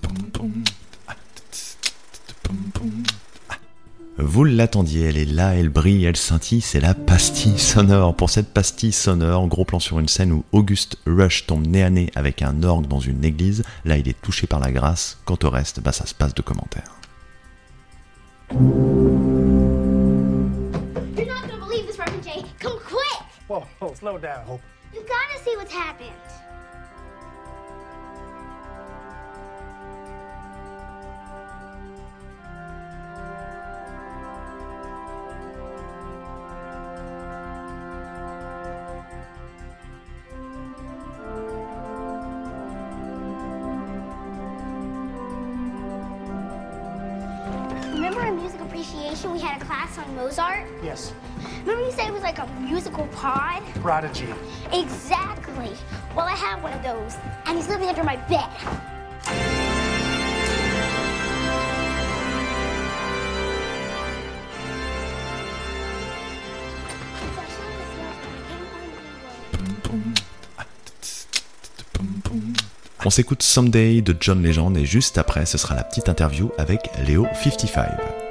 Vous 4.26 4.46
l'attendiez, 4.46 5.10
elle 5.10 5.18
est 5.18 5.26
là, 5.26 5.54
elle 5.54 5.68
brille, 5.68 6.06
elle 6.06 6.16
scintille, 6.16 6.62
c'est 6.62 6.80
la 6.80 6.94
pastille 6.94 7.60
sonore. 7.60 8.16
Pour 8.16 8.30
cette 8.30 8.54
pastille 8.54 8.94
sonore, 8.94 9.48
gros 9.48 9.66
plan 9.66 9.80
sur 9.80 10.00
une 10.00 10.08
scène 10.08 10.32
où 10.32 10.46
August 10.54 10.98
Rush 11.06 11.46
tombe 11.46 11.68
nez 11.68 11.84
à 11.84 11.90
nez 11.90 12.10
avec 12.16 12.42
un 12.42 12.64
orgue 12.64 12.88
dans 12.88 13.02
une 13.02 13.26
église, 13.26 13.64
là 13.84 13.98
il 13.98 14.08
est 14.08 14.20
touché 14.22 14.48
par 14.48 14.62
la 14.62 14.72
grâce, 14.72 15.20
quant 15.26 15.38
au 15.44 15.50
reste, 15.50 15.82
bah 15.82 15.92
ça 15.92 16.06
se 16.06 16.16
passe 16.16 16.34
de 16.34 16.42
commentaires. 16.42 16.96
You're 18.52 18.62
not 21.28 21.42
gonna 21.46 21.66
believe 21.66 21.86
this, 21.86 22.00
Reverend 22.00 22.24
Jay. 22.24 22.46
Come 22.62 22.80
quick! 22.80 23.20
Whoa, 23.50 23.66
whoa, 23.82 23.94
slow 23.94 24.18
down, 24.18 24.46
Hope. 24.48 24.62
You 24.94 25.02
gotta 25.02 25.44
see 25.44 25.56
what's 25.58 25.74
happened. 25.74 26.53
Yes. 50.94 51.12
Remember 51.62 51.84
you 51.86 51.92
said 51.92 52.08
it 52.08 52.14
was 52.14 52.22
like 52.22 52.38
a 52.38 52.46
musical 52.62 53.08
pod? 53.08 53.64
Prodigy. 53.82 54.28
Exactly. 54.72 55.72
Well, 56.16 56.28
I 56.28 56.36
have 56.36 56.62
one 56.62 56.72
of 56.72 56.84
those, 56.84 57.18
and 57.48 57.58
he's 57.58 57.68
living 57.68 57.90
under 57.90 58.04
my 58.04 58.16
bed. 58.30 58.46
On 73.04 73.10
s'écoute 73.10 73.42
Someday 73.42 74.02
de 74.02 74.16
John 74.20 74.44
Legend 74.44 74.78
et 74.78 74.86
juste 74.86 75.18
après, 75.18 75.48
ce 75.48 75.58
sera 75.58 75.74
la 75.74 75.84
petite 75.84 76.08
interview 76.08 76.52
avec 76.60 76.92
Léo55. 77.04 78.23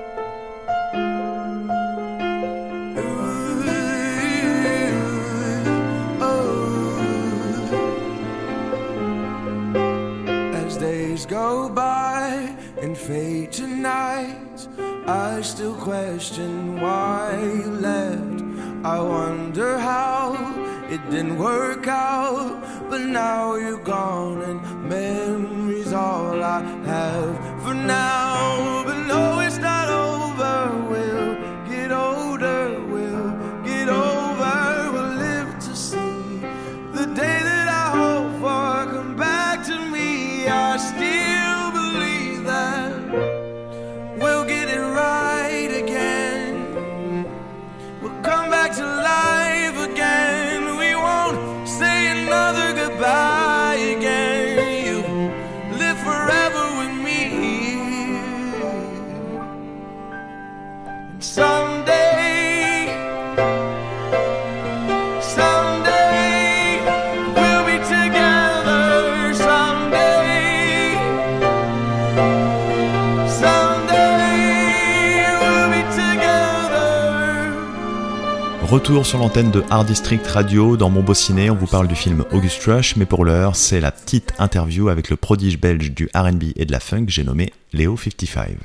Retour 78.72 79.04
sur 79.04 79.18
l'antenne 79.18 79.50
de 79.50 79.62
Art 79.68 79.84
District 79.84 80.26
Radio. 80.26 80.78
Dans 80.78 80.88
Mon 80.88 81.02
Beau 81.02 81.12
Ciné, 81.12 81.50
on 81.50 81.54
vous 81.54 81.66
parle 81.66 81.88
du 81.88 81.94
film 81.94 82.24
August 82.32 82.64
Rush, 82.64 82.96
mais 82.96 83.04
pour 83.04 83.26
l'heure, 83.26 83.54
c'est 83.54 83.80
la 83.80 83.92
petite 83.92 84.32
interview 84.38 84.88
avec 84.88 85.10
le 85.10 85.16
prodige 85.16 85.60
belge 85.60 85.90
du 85.90 86.08
RB 86.14 86.44
et 86.56 86.64
de 86.64 86.72
la 86.72 86.80
funk, 86.80 87.04
j'ai 87.08 87.22
nommé 87.22 87.52
Léo 87.74 87.98
55. 87.98 88.56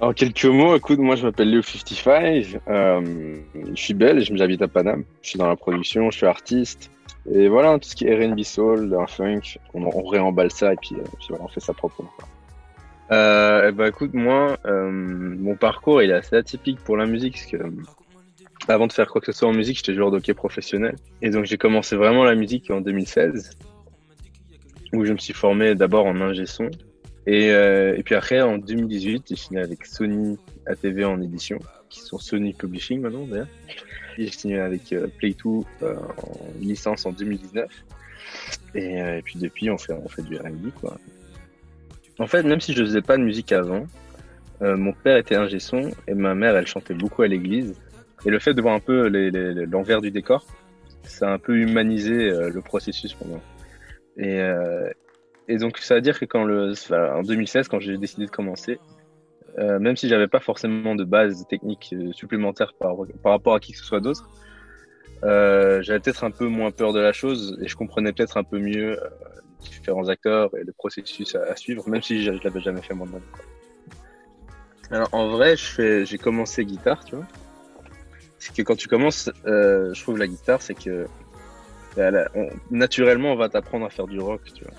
En 0.00 0.12
quelques 0.12 0.44
mots, 0.44 0.74
écoute, 0.74 0.98
moi 0.98 1.14
je 1.14 1.24
m'appelle 1.24 1.52
Léo 1.52 1.62
55, 1.62 2.58
euh, 2.66 3.36
je 3.54 3.80
suis 3.80 3.94
belge, 3.94 4.32
j'habite 4.34 4.60
à 4.60 4.66
Paname, 4.66 5.04
je 5.22 5.28
suis 5.28 5.38
dans 5.38 5.48
la 5.48 5.54
production, 5.54 6.10
je 6.10 6.16
suis 6.16 6.26
artiste, 6.26 6.90
et 7.32 7.46
voilà, 7.46 7.78
tout 7.78 7.88
ce 7.88 7.94
qui 7.94 8.08
est 8.08 8.26
R&B 8.26 8.42
soul, 8.42 8.92
un 9.00 9.06
funk, 9.06 9.60
on, 9.72 9.84
on 9.84 10.02
réemballe 10.02 10.50
ça 10.50 10.72
et 10.72 10.76
puis, 10.76 10.96
euh, 10.96 11.36
on 11.38 11.46
fait 11.46 11.60
ça 11.60 11.72
proprement. 11.72 12.10
quoi. 12.16 12.26
Euh, 13.12 13.72
bah 13.72 13.88
écoute, 13.88 14.14
moi, 14.14 14.58
euh, 14.64 14.90
mon 14.90 15.56
parcours 15.56 16.02
il 16.02 16.10
est 16.10 16.14
assez 16.14 16.36
atypique 16.36 16.80
pour 16.80 16.96
la 16.96 17.06
musique, 17.06 17.34
parce 17.34 17.46
que 17.46 17.56
euh, 17.56 17.70
avant 18.68 18.86
de 18.86 18.92
faire 18.92 19.08
quoi 19.08 19.20
que 19.20 19.30
ce 19.30 19.38
soit 19.38 19.48
en 19.48 19.52
musique, 19.52 19.76
j'étais 19.76 19.94
joueur 19.94 20.10
de 20.10 20.16
hockey 20.16 20.34
professionnel, 20.34 20.96
et 21.20 21.30
donc 21.30 21.44
j'ai 21.44 21.58
commencé 21.58 21.96
vraiment 21.96 22.24
la 22.24 22.34
musique 22.34 22.70
en 22.70 22.80
2016, 22.80 23.50
où 24.94 25.04
je 25.04 25.12
me 25.12 25.18
suis 25.18 25.34
formé 25.34 25.74
d'abord 25.74 26.06
en 26.06 26.20
ingé 26.20 26.46
son, 26.46 26.70
et, 27.26 27.50
euh, 27.50 27.96
et 27.96 28.02
puis 28.02 28.14
après, 28.14 28.40
en 28.40 28.58
2018, 28.58 29.24
j'ai 29.28 29.36
signé 29.36 29.60
avec 29.60 29.86
Sony 29.86 30.38
ATV 30.66 31.04
en 31.04 31.20
édition, 31.22 31.58
qui 31.88 32.00
sont 32.00 32.18
Sony 32.18 32.52
Publishing 32.52 33.00
maintenant 33.00 33.26
d'ailleurs. 33.26 33.48
J'ai 34.18 34.30
signé 34.30 34.58
avec 34.58 34.92
euh, 34.92 35.08
Play2 35.20 35.64
euh, 35.82 35.96
en 36.18 36.36
licence 36.60 37.06
en 37.06 37.12
2019. 37.12 37.70
Et, 38.74 38.96
et 38.98 39.22
puis 39.22 39.38
depuis, 39.38 39.70
on 39.70 39.78
fait, 39.78 39.92
on 39.92 40.08
fait 40.08 40.22
du 40.22 40.36
R&B 40.36 40.70
quoi. 40.80 40.98
En 42.18 42.26
fait, 42.26 42.42
même 42.42 42.60
si 42.60 42.72
je 42.72 42.82
faisais 42.82 43.02
pas 43.02 43.16
de 43.16 43.22
musique 43.22 43.52
avant, 43.52 43.86
euh, 44.62 44.76
mon 44.76 44.92
père 44.92 45.16
était 45.16 45.34
ingé 45.34 45.58
son 45.58 45.90
et 46.06 46.14
ma 46.14 46.34
mère, 46.34 46.56
elle 46.56 46.66
chantait 46.66 46.94
beaucoup 46.94 47.22
à 47.22 47.28
l'église. 47.28 47.74
Et 48.24 48.30
le 48.30 48.38
fait 48.38 48.54
de 48.54 48.62
voir 48.62 48.74
un 48.74 48.80
peu 48.80 49.08
l'envers 49.66 50.00
du 50.00 50.10
décor, 50.10 50.46
ça 51.02 51.28
a 51.28 51.32
un 51.32 51.38
peu 51.38 51.56
humanisé 51.56 52.30
euh, 52.30 52.50
le 52.50 52.60
processus 52.62 53.12
pour 53.14 53.26
moi. 53.26 53.40
Et, 54.16 54.40
euh, 54.40 54.90
et 55.48 55.58
donc, 55.58 55.78
ça 55.78 55.96
veut 55.96 56.00
dire 56.00 56.18
que 56.18 56.24
quand 56.24 56.44
le, 56.44 56.72
enfin, 56.72 57.14
en 57.16 57.22
2016, 57.22 57.68
quand 57.68 57.80
j'ai 57.80 57.98
décidé 57.98 58.26
de 58.26 58.30
commencer, 58.30 58.78
euh, 59.58 59.78
même 59.78 59.96
si 59.96 60.08
j'avais 60.08 60.28
pas 60.28 60.40
forcément 60.40 60.94
de 60.94 61.04
base 61.04 61.46
technique 61.48 61.94
supplémentaire 62.12 62.72
par, 62.78 62.96
par 63.22 63.32
rapport 63.32 63.54
à 63.54 63.60
qui 63.60 63.72
que 63.72 63.78
ce 63.78 63.84
soit 63.84 64.00
d'autre, 64.00 64.30
j'avais 65.22 66.00
peut-être 66.00 66.24
un 66.24 66.30
peu 66.30 66.46
moins 66.48 66.70
peur 66.70 66.92
de 66.92 67.00
la 67.00 67.12
chose 67.12 67.58
et 67.62 67.68
je 67.68 67.76
comprenais 67.76 68.12
peut-être 68.12 68.36
un 68.36 68.44
peu 68.44 68.58
mieux 68.58 68.98
différents 69.70 70.08
acteurs 70.08 70.56
et 70.56 70.64
le 70.64 70.72
processus 70.72 71.34
à, 71.34 71.56
suivre, 71.56 71.88
même 71.88 72.02
si 72.02 72.22
je, 72.22 72.32
je 72.32 72.44
l'avais 72.44 72.60
jamais 72.60 72.82
fait 72.82 72.94
moi-même. 72.94 73.22
Alors 74.90 75.08
en 75.12 75.28
vrai, 75.28 75.56
j'ai 75.56 76.18
commencé 76.18 76.64
guitare, 76.64 77.04
tu 77.04 77.16
vois. 77.16 77.26
C'est 78.38 78.54
que 78.54 78.62
quand 78.62 78.76
tu 78.76 78.88
commences, 78.88 79.30
euh, 79.46 79.94
je 79.94 80.02
trouve 80.02 80.18
la 80.18 80.26
guitare, 80.26 80.60
c'est 80.60 80.74
que 80.74 81.06
bah, 81.96 82.10
naturellement, 82.70 83.32
on 83.32 83.36
va 83.36 83.48
t'apprendre 83.48 83.86
à 83.86 83.90
faire 83.90 84.06
du 84.06 84.20
rock, 84.20 84.42
tu 84.54 84.64
vois 84.64 84.74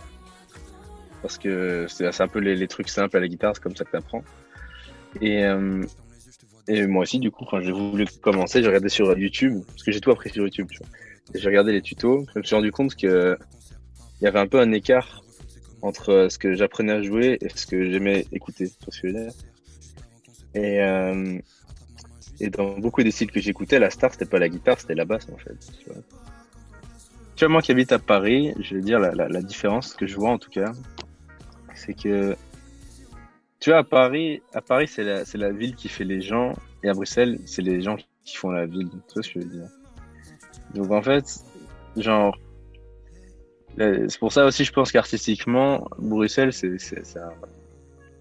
parce 1.25 1.39
que 1.39 1.87
c'est 1.87 2.21
un 2.21 2.27
peu 2.27 2.37
les, 2.37 2.67
trucs 2.67 2.87
simples 2.87 3.17
à 3.17 3.19
la 3.19 3.27
guitare, 3.27 3.55
c'est 3.55 3.63
comme 3.63 3.75
ça 3.75 3.83
que 3.83 3.89
t'apprends. 3.89 4.23
Et, 5.21 5.43
euh, 5.43 5.83
et 6.67 6.85
moi 6.85 7.01
aussi, 7.01 7.17
du 7.17 7.31
coup, 7.31 7.45
quand 7.49 7.61
j'ai 7.61 7.71
voulu 7.71 8.05
commencer, 8.21 8.61
j'ai 8.61 8.67
regardé 8.67 8.89
sur 8.89 9.17
YouTube, 9.17 9.63
parce 9.65 9.81
que 9.81 9.91
j'ai 9.91 10.01
tout 10.01 10.11
appris 10.11 10.29
sur 10.29 10.43
YouTube, 10.43 10.67
tu 10.69 10.77
vois. 10.77 10.87
J'ai 11.33 11.47
regardé 11.47 11.71
les 11.71 11.81
tutos, 11.81 12.27
je 12.31 12.37
me 12.39 12.43
suis 12.43 12.55
rendu 12.55 12.71
compte 12.71 12.95
que 12.95 13.39
il 14.25 14.29
y 14.29 14.29
avait 14.29 14.39
un 14.39 14.47
peu 14.47 14.59
un 14.59 14.71
écart 14.71 15.21
entre 15.83 16.09
euh, 16.09 16.29
ce 16.29 16.39
que 16.39 16.55
j'apprenais 16.55 16.93
à 16.93 17.03
jouer 17.03 17.37
et 17.41 17.49
ce 17.49 17.67
que 17.67 17.91
j'aimais 17.91 18.25
écouter. 18.31 18.71
Et, 20.55 20.81
euh, 20.81 21.37
et 22.39 22.49
dans 22.49 22.79
beaucoup 22.79 23.03
des 23.03 23.11
styles 23.11 23.29
que 23.29 23.39
j'écoutais, 23.39 23.77
la 23.77 23.91
star, 23.91 24.11
c'était 24.11 24.25
pas 24.25 24.39
la 24.39 24.49
guitare, 24.49 24.79
c'était 24.79 24.95
la 24.95 25.05
basse, 25.05 25.27
en 25.31 25.37
fait. 25.37 25.55
Tu 27.35 27.45
vois, 27.45 27.49
moi 27.49 27.61
qui 27.61 27.71
habite 27.71 27.91
à 27.91 27.99
Paris, 27.99 28.55
je 28.59 28.73
vais 28.73 28.81
dire 28.81 28.99
la, 28.99 29.11
la, 29.13 29.41
différence 29.43 29.93
que 29.93 30.07
je 30.07 30.15
vois 30.15 30.31
en 30.31 30.39
tout 30.39 30.49
cas, 30.49 30.71
c'est 31.75 31.93
que 31.93 32.35
tu 33.59 33.69
vois 33.69 33.79
à 33.79 33.83
Paris, 33.83 34.41
à 34.55 34.61
Paris 34.61 34.87
c'est 34.87 35.03
la 35.03 35.23
la 35.35 35.51
ville 35.51 35.75
qui 35.75 35.87
fait 35.87 36.03
les 36.03 36.21
gens 36.21 36.53
et 36.81 36.89
à 36.89 36.93
Bruxelles 36.93 37.37
c'est 37.45 37.61
les 37.61 37.79
gens 37.81 37.97
qui 38.23 38.37
font 38.37 38.49
la 38.49 38.65
ville. 38.65 38.89
Tu 38.89 39.13
vois 39.13 39.21
ce 39.21 39.33
que 39.33 39.39
je 39.41 39.45
veux 39.45 39.51
dire 39.51 39.69
Donc 40.73 40.89
en 40.89 41.03
fait, 41.03 41.25
genre 41.97 42.35
c'est 43.77 44.19
pour 44.19 44.31
ça 44.31 44.45
aussi 44.45 44.63
je 44.63 44.71
pense 44.71 44.91
qu'artistiquement 44.91 45.87
Bruxelles 45.97 46.53
c'est 46.53 46.79
ça, 46.79 47.33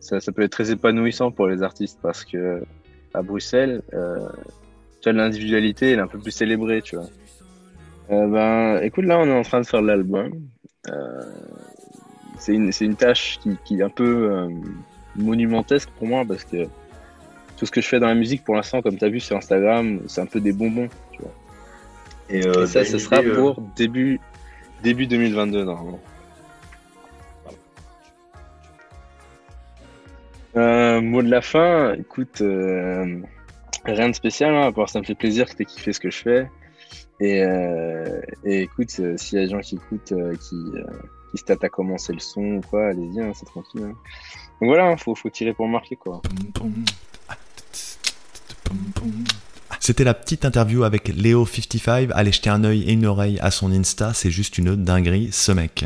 ça 0.01 0.21
ça 0.21 0.33
peut 0.33 0.43
être 0.43 0.53
très 0.53 0.71
épanouissant 0.71 1.31
pour 1.31 1.47
les 1.47 1.63
artistes 1.63 1.99
parce 2.03 2.25
que 2.25 2.63
à 3.13 3.23
Bruxelles 3.23 3.83
euh, 3.93 4.29
l'individualité 5.07 5.93
elle 5.93 5.99
est 5.99 6.03
un 6.03 6.07
peu 6.07 6.19
plus 6.19 6.31
célébrée, 6.31 6.83
tu 6.83 6.97
vois. 6.97 7.09
Euh, 8.11 8.27
ben 8.27 8.83
écoute 8.83 9.05
là 9.05 9.19
on 9.19 9.27
est 9.27 9.39
en 9.39 9.43
train 9.43 9.61
de 9.61 9.67
faire 9.67 9.83
l'album. 9.83 10.33
Euh, 10.89 11.23
c'est 12.39 12.55
une, 12.55 12.97
tâche 12.97 13.39
qui, 13.43 13.57
qui 13.65 13.81
est 13.81 13.83
un 13.83 13.89
peu 13.89 14.31
euh, 14.31 14.49
monumentesque 15.17 15.89
pour 15.99 16.07
moi 16.07 16.25
parce 16.27 16.45
que 16.45 16.67
tout 17.57 17.65
ce 17.65 17.71
que 17.71 17.81
je 17.81 17.89
fais 17.89 18.01
dans 18.01 18.09
la 18.09 18.15
musique 18.15 18.45
pour 18.45 18.55
l'instant, 18.55 18.83
comme 18.83 18.99
tu 18.99 19.05
as 19.05 19.09
vu 19.09 19.21
sur 19.21 19.37
Instagram, 19.37 20.01
c'est 20.09 20.21
un 20.21 20.27
peu 20.27 20.41
des 20.41 20.53
bonbons. 20.53 20.89
Tu 21.13 21.23
vois. 21.23 21.33
Et, 22.29 22.47
Euh, 22.47 22.67
ça, 22.67 22.81
t'as 22.81 22.85
ce 22.85 22.99
sera 22.99 23.21
euh, 23.21 23.35
pour 23.35 23.63
début, 23.77 24.21
début 24.85 25.07
2022 25.07 25.65
normalement. 25.65 26.01
Euh, 30.57 31.01
mot 31.01 31.23
de 31.23 31.29
la 31.31 31.41
fin, 31.43 31.95
écoute, 31.95 32.41
euh, 32.41 33.21
rien 33.85 34.09
de 34.09 34.15
spécial, 34.15 34.55
hein, 34.55 34.69
à 34.69 34.73
part 34.73 34.89
ça 34.89 35.01
me 35.01 35.05
fait 35.05 35.17
plaisir 35.17 35.47
que 35.47 35.57
tu 35.57 35.63
aies 35.63 35.65
kiffé 35.65 35.93
ce 35.93 35.99
que 35.99 36.11
je 36.11 36.19
fais. 36.19 36.51
Et, 37.19 37.43
euh, 37.43 38.21
écoute, 38.45 38.91
s'il 38.91 39.39
y 39.39 39.43
a 39.43 39.45
des 39.47 39.51
gens 39.51 39.61
qui 39.61 39.77
écoutent, 39.77 40.15
qui, 40.41 40.57
qui 41.31 41.39
se 41.39 41.45
tâtent 41.45 41.65
à 41.65 41.69
commencer 41.69 42.13
le 42.13 42.21
son 42.21 42.43
ou 42.43 42.61
quoi, 42.61 42.89
allez-y, 42.89 43.21
hein, 43.21 43.33
c'est 43.35 43.47
tranquille. 43.47 43.83
hein. 43.83 43.95
Donc 44.61 44.69
voilà, 44.69 44.97
faut, 44.97 45.15
faut 45.17 45.31
tirer 45.31 45.53
pour 45.55 45.67
marquer 45.67 45.97
quoi. 45.97 46.23
C'était 49.87 50.05
la 50.05 50.15
petite 50.15 50.47
interview 50.47 50.83
avec 50.83 51.09
Léo 51.09 51.45
55. 51.45 52.09
Allez 52.15 52.33
jeter 52.33 52.49
un 52.49 52.65
œil 52.65 52.85
et 52.85 52.95
une 52.95 53.05
oreille 53.05 53.39
à 53.41 53.51
son 53.51 53.71
Insta, 53.71 54.15
c'est 54.15 54.31
juste 54.31 54.57
une 54.57 54.77
dinguerie, 54.77 55.29
ce 55.31 55.53
mec. 55.53 55.85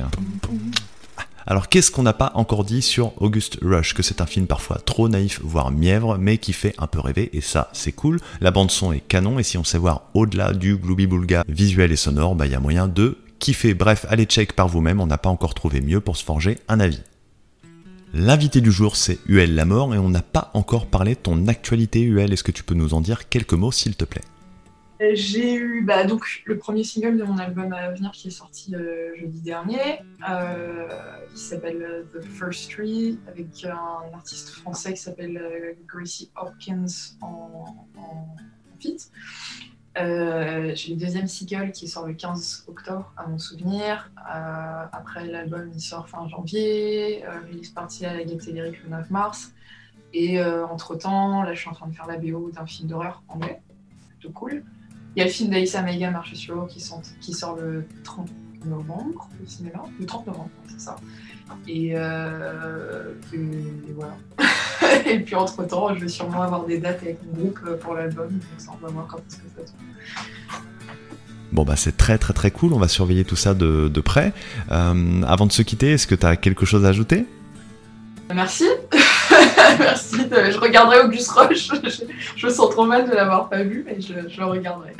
Alors 1.48 1.68
qu'est-ce 1.68 1.90
qu'on 1.90 2.04
n'a 2.04 2.12
pas 2.12 2.30
encore 2.36 2.62
dit 2.62 2.80
sur 2.80 3.20
August 3.20 3.58
Rush? 3.60 3.94
Que 3.94 4.04
c'est 4.04 4.20
un 4.20 4.26
film 4.26 4.46
parfois 4.46 4.78
trop 4.78 5.08
naïf, 5.08 5.40
voire 5.42 5.72
mièvre, 5.72 6.16
mais 6.16 6.38
qui 6.38 6.52
fait 6.52 6.76
un 6.78 6.86
peu 6.86 7.00
rêver, 7.00 7.28
et 7.32 7.40
ça 7.40 7.70
c'est 7.72 7.90
cool. 7.90 8.20
La 8.40 8.52
bande 8.52 8.70
son 8.70 8.92
est 8.92 9.00
canon, 9.00 9.40
et 9.40 9.42
si 9.42 9.58
on 9.58 9.64
sait 9.64 9.78
voir 9.78 10.02
au-delà 10.14 10.52
du 10.52 10.76
gloubi-boulga 10.76 11.42
visuel 11.48 11.90
et 11.90 11.96
sonore, 11.96 12.36
bah 12.36 12.46
il 12.46 12.52
y 12.52 12.54
a 12.54 12.60
moyen 12.60 12.86
de 12.86 13.18
kiffer. 13.40 13.74
Bref, 13.74 14.06
allez 14.08 14.26
check 14.26 14.52
par 14.52 14.68
vous-même, 14.68 15.00
on 15.00 15.08
n'a 15.08 15.18
pas 15.18 15.28
encore 15.28 15.54
trouvé 15.54 15.80
mieux 15.80 16.00
pour 16.00 16.16
se 16.16 16.22
forger 16.22 16.58
un 16.68 16.78
avis. 16.78 17.00
L'invité 18.14 18.60
du 18.60 18.72
jour, 18.72 18.96
c'est 18.96 19.18
UL 19.26 19.54
Lamort, 19.54 19.94
et 19.94 19.98
on 19.98 20.08
n'a 20.08 20.22
pas 20.22 20.50
encore 20.54 20.86
parlé 20.86 21.14
de 21.14 21.20
ton 21.20 21.46
actualité, 21.46 22.02
UL. 22.02 22.32
Est-ce 22.32 22.42
que 22.42 22.52
tu 22.52 22.64
peux 22.64 22.74
nous 22.74 22.94
en 22.94 23.00
dire 23.00 23.28
quelques 23.28 23.52
mots, 23.52 23.72
s'il 23.72 23.96
te 23.96 24.04
plaît? 24.04 24.24
J'ai 25.12 25.54
eu 25.54 25.82
bah, 25.82 26.04
donc 26.04 26.42
le 26.44 26.58
premier 26.58 26.82
single 26.82 27.18
de 27.18 27.22
mon 27.22 27.38
album 27.38 27.72
à 27.72 27.92
venir 27.92 28.10
qui 28.10 28.28
est 28.28 28.32
sorti 28.32 28.74
euh, 28.74 29.14
jeudi 29.20 29.40
dernier, 29.42 30.00
euh, 30.28 30.88
qui 31.32 31.40
s'appelle 31.40 31.82
euh, 31.82 32.02
The 32.12 32.24
First 32.24 32.72
Tree, 32.72 33.18
avec 33.28 33.64
un 33.64 34.12
artiste 34.12 34.50
français 34.50 34.94
qui 34.94 35.00
s'appelle 35.00 35.36
euh, 35.36 35.74
Gracie 35.86 36.32
Hopkins 36.34 36.86
en, 37.20 37.76
en, 37.96 38.00
en 38.00 38.36
feat. 38.80 39.12
Euh, 39.96 40.72
j'ai 40.74 40.94
le 40.94 41.00
deuxième 41.00 41.26
single 41.26 41.72
qui 41.72 41.88
sort 41.88 42.06
le 42.06 42.12
15 42.12 42.64
octobre, 42.68 43.12
à 43.16 43.26
mon 43.26 43.38
souvenir. 43.38 44.10
Euh, 44.18 44.84
après, 44.92 45.26
l'album 45.26 45.70
il 45.74 45.80
sort 45.80 46.08
fin 46.08 46.28
janvier. 46.28 47.24
Euh, 47.26 47.40
release 47.50 47.70
party 47.70 48.06
à 48.06 48.14
la 48.14 48.24
Gaieté 48.24 48.52
Lyrique 48.52 48.82
le 48.84 48.90
9 48.90 49.10
mars. 49.10 49.52
Et 50.12 50.40
euh, 50.40 50.66
entre-temps, 50.66 51.42
là, 51.42 51.54
je 51.54 51.60
suis 51.60 51.68
en 51.68 51.74
train 51.74 51.88
de 51.88 51.94
faire 51.94 52.06
la 52.06 52.16
BO 52.16 52.50
d'un 52.50 52.66
film 52.66 52.88
d'horreur 52.88 53.22
anglais. 53.28 53.60
Plutôt 54.18 54.32
cool. 54.32 54.64
Il 55.16 55.20
y 55.20 55.22
a 55.22 55.24
le 55.24 55.30
film 55.30 55.50
d'Aïssa 55.50 55.82
Mega 55.82 56.10
Marchesio 56.10 56.66
qui, 56.66 56.84
qui 57.20 57.32
sort 57.32 57.56
le 57.56 57.86
30 58.04 58.28
novembre 58.64 59.28
au 59.42 59.46
cinéma. 59.46 59.84
Le 59.98 60.06
30 60.06 60.26
novembre, 60.28 60.50
c'est 60.68 60.80
ça. 60.80 60.96
Et 61.66 61.94
voilà. 63.94 64.16
et 65.06 65.18
puis 65.20 65.34
entre-temps, 65.34 65.94
je 65.94 66.00
vais 66.00 66.08
sûrement 66.08 66.42
avoir 66.42 66.64
des 66.64 66.78
dates 66.78 67.02
avec 67.02 67.18
mon 67.26 67.40
groupe 67.40 67.58
euh, 67.66 67.76
pour 67.76 67.94
l'album. 67.94 68.28
Donc 68.28 68.42
ça, 68.58 68.70
on 68.80 68.86
va 68.86 68.92
voir 68.92 69.06
que 69.06 69.12
ça 69.28 69.38
tourne. 69.56 69.66
Bon 71.50 71.64
bah 71.64 71.76
c'est 71.76 71.96
très 71.96 72.18
très 72.18 72.34
très 72.34 72.50
cool, 72.50 72.74
on 72.74 72.78
va 72.78 72.88
surveiller 72.88 73.24
tout 73.24 73.34
ça 73.36 73.54
de, 73.54 73.88
de 73.88 74.00
près. 74.02 74.34
Euh, 74.70 75.22
avant 75.26 75.46
de 75.46 75.52
se 75.52 75.62
quitter, 75.62 75.92
est-ce 75.92 76.06
que 76.06 76.14
tu 76.14 76.26
as 76.26 76.36
quelque 76.36 76.66
chose 76.66 76.84
à 76.84 76.88
ajouter? 76.88 77.24
Merci. 78.34 78.66
Merci. 79.78 80.26
de- 80.26 80.50
Je 80.50 80.58
regarderai 80.58 81.00
Auguste 81.00 81.30
Roche. 81.30 81.70
Je, 81.84 82.02
je 82.36 82.46
me 82.46 82.52
sens 82.52 82.68
trop 82.70 82.84
mal 82.84 83.08
de 83.08 83.14
l'avoir 83.14 83.48
pas 83.48 83.62
vu, 83.62 83.82
mais 83.86 83.98
je, 84.00 84.12
je 84.28 84.38
le 84.40 84.46
regarderai. 84.46 84.92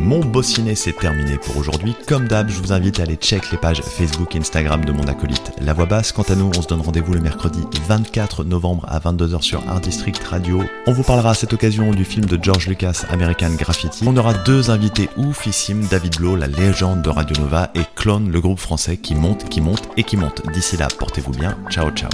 Mon 0.00 0.20
beau 0.20 0.42
ciné 0.42 0.74
c'est 0.74 0.92
terminé 0.92 1.38
pour 1.38 1.56
aujourd'hui. 1.56 1.96
Comme 2.06 2.28
d'hab, 2.28 2.48
je 2.48 2.58
vous 2.60 2.72
invite 2.72 3.00
à 3.00 3.02
aller 3.02 3.16
check 3.16 3.50
les 3.50 3.58
pages 3.58 3.82
Facebook 3.82 4.34
et 4.36 4.38
Instagram 4.38 4.84
de 4.84 4.92
mon 4.92 5.04
acolyte 5.04 5.52
La 5.60 5.72
Voix 5.72 5.86
Basse. 5.86 6.12
Quant 6.12 6.22
à 6.22 6.36
nous, 6.36 6.50
on 6.56 6.62
se 6.62 6.68
donne 6.68 6.80
rendez-vous 6.80 7.14
le 7.14 7.20
mercredi 7.20 7.60
24 7.88 8.44
novembre 8.44 8.86
à 8.88 9.00
22h 9.00 9.42
sur 9.42 9.68
Art 9.68 9.80
District 9.80 10.22
Radio. 10.22 10.62
On 10.86 10.92
vous 10.92 11.02
parlera 11.02 11.30
à 11.30 11.34
cette 11.34 11.52
occasion 11.52 11.90
du 11.92 12.04
film 12.04 12.26
de 12.26 12.38
George 12.40 12.68
Lucas, 12.68 13.04
American 13.10 13.50
Graffiti. 13.58 14.04
On 14.06 14.16
aura 14.16 14.34
deux 14.34 14.70
invités 14.70 15.08
oufissimes, 15.16 15.86
David 15.90 16.16
Blow, 16.16 16.36
la 16.36 16.46
légende 16.46 17.02
de 17.02 17.10
Radio 17.10 17.36
Nova, 17.42 17.70
et 17.74 17.82
Clone, 17.96 18.30
le 18.30 18.40
groupe 18.40 18.60
français 18.60 18.98
qui 18.98 19.14
monte, 19.14 19.48
qui 19.48 19.60
monte 19.60 19.88
et 19.96 20.04
qui 20.04 20.16
monte. 20.16 20.42
D'ici 20.52 20.76
là, 20.76 20.88
portez-vous 20.96 21.32
bien. 21.32 21.56
Ciao 21.70 21.90
ciao. 21.90 22.10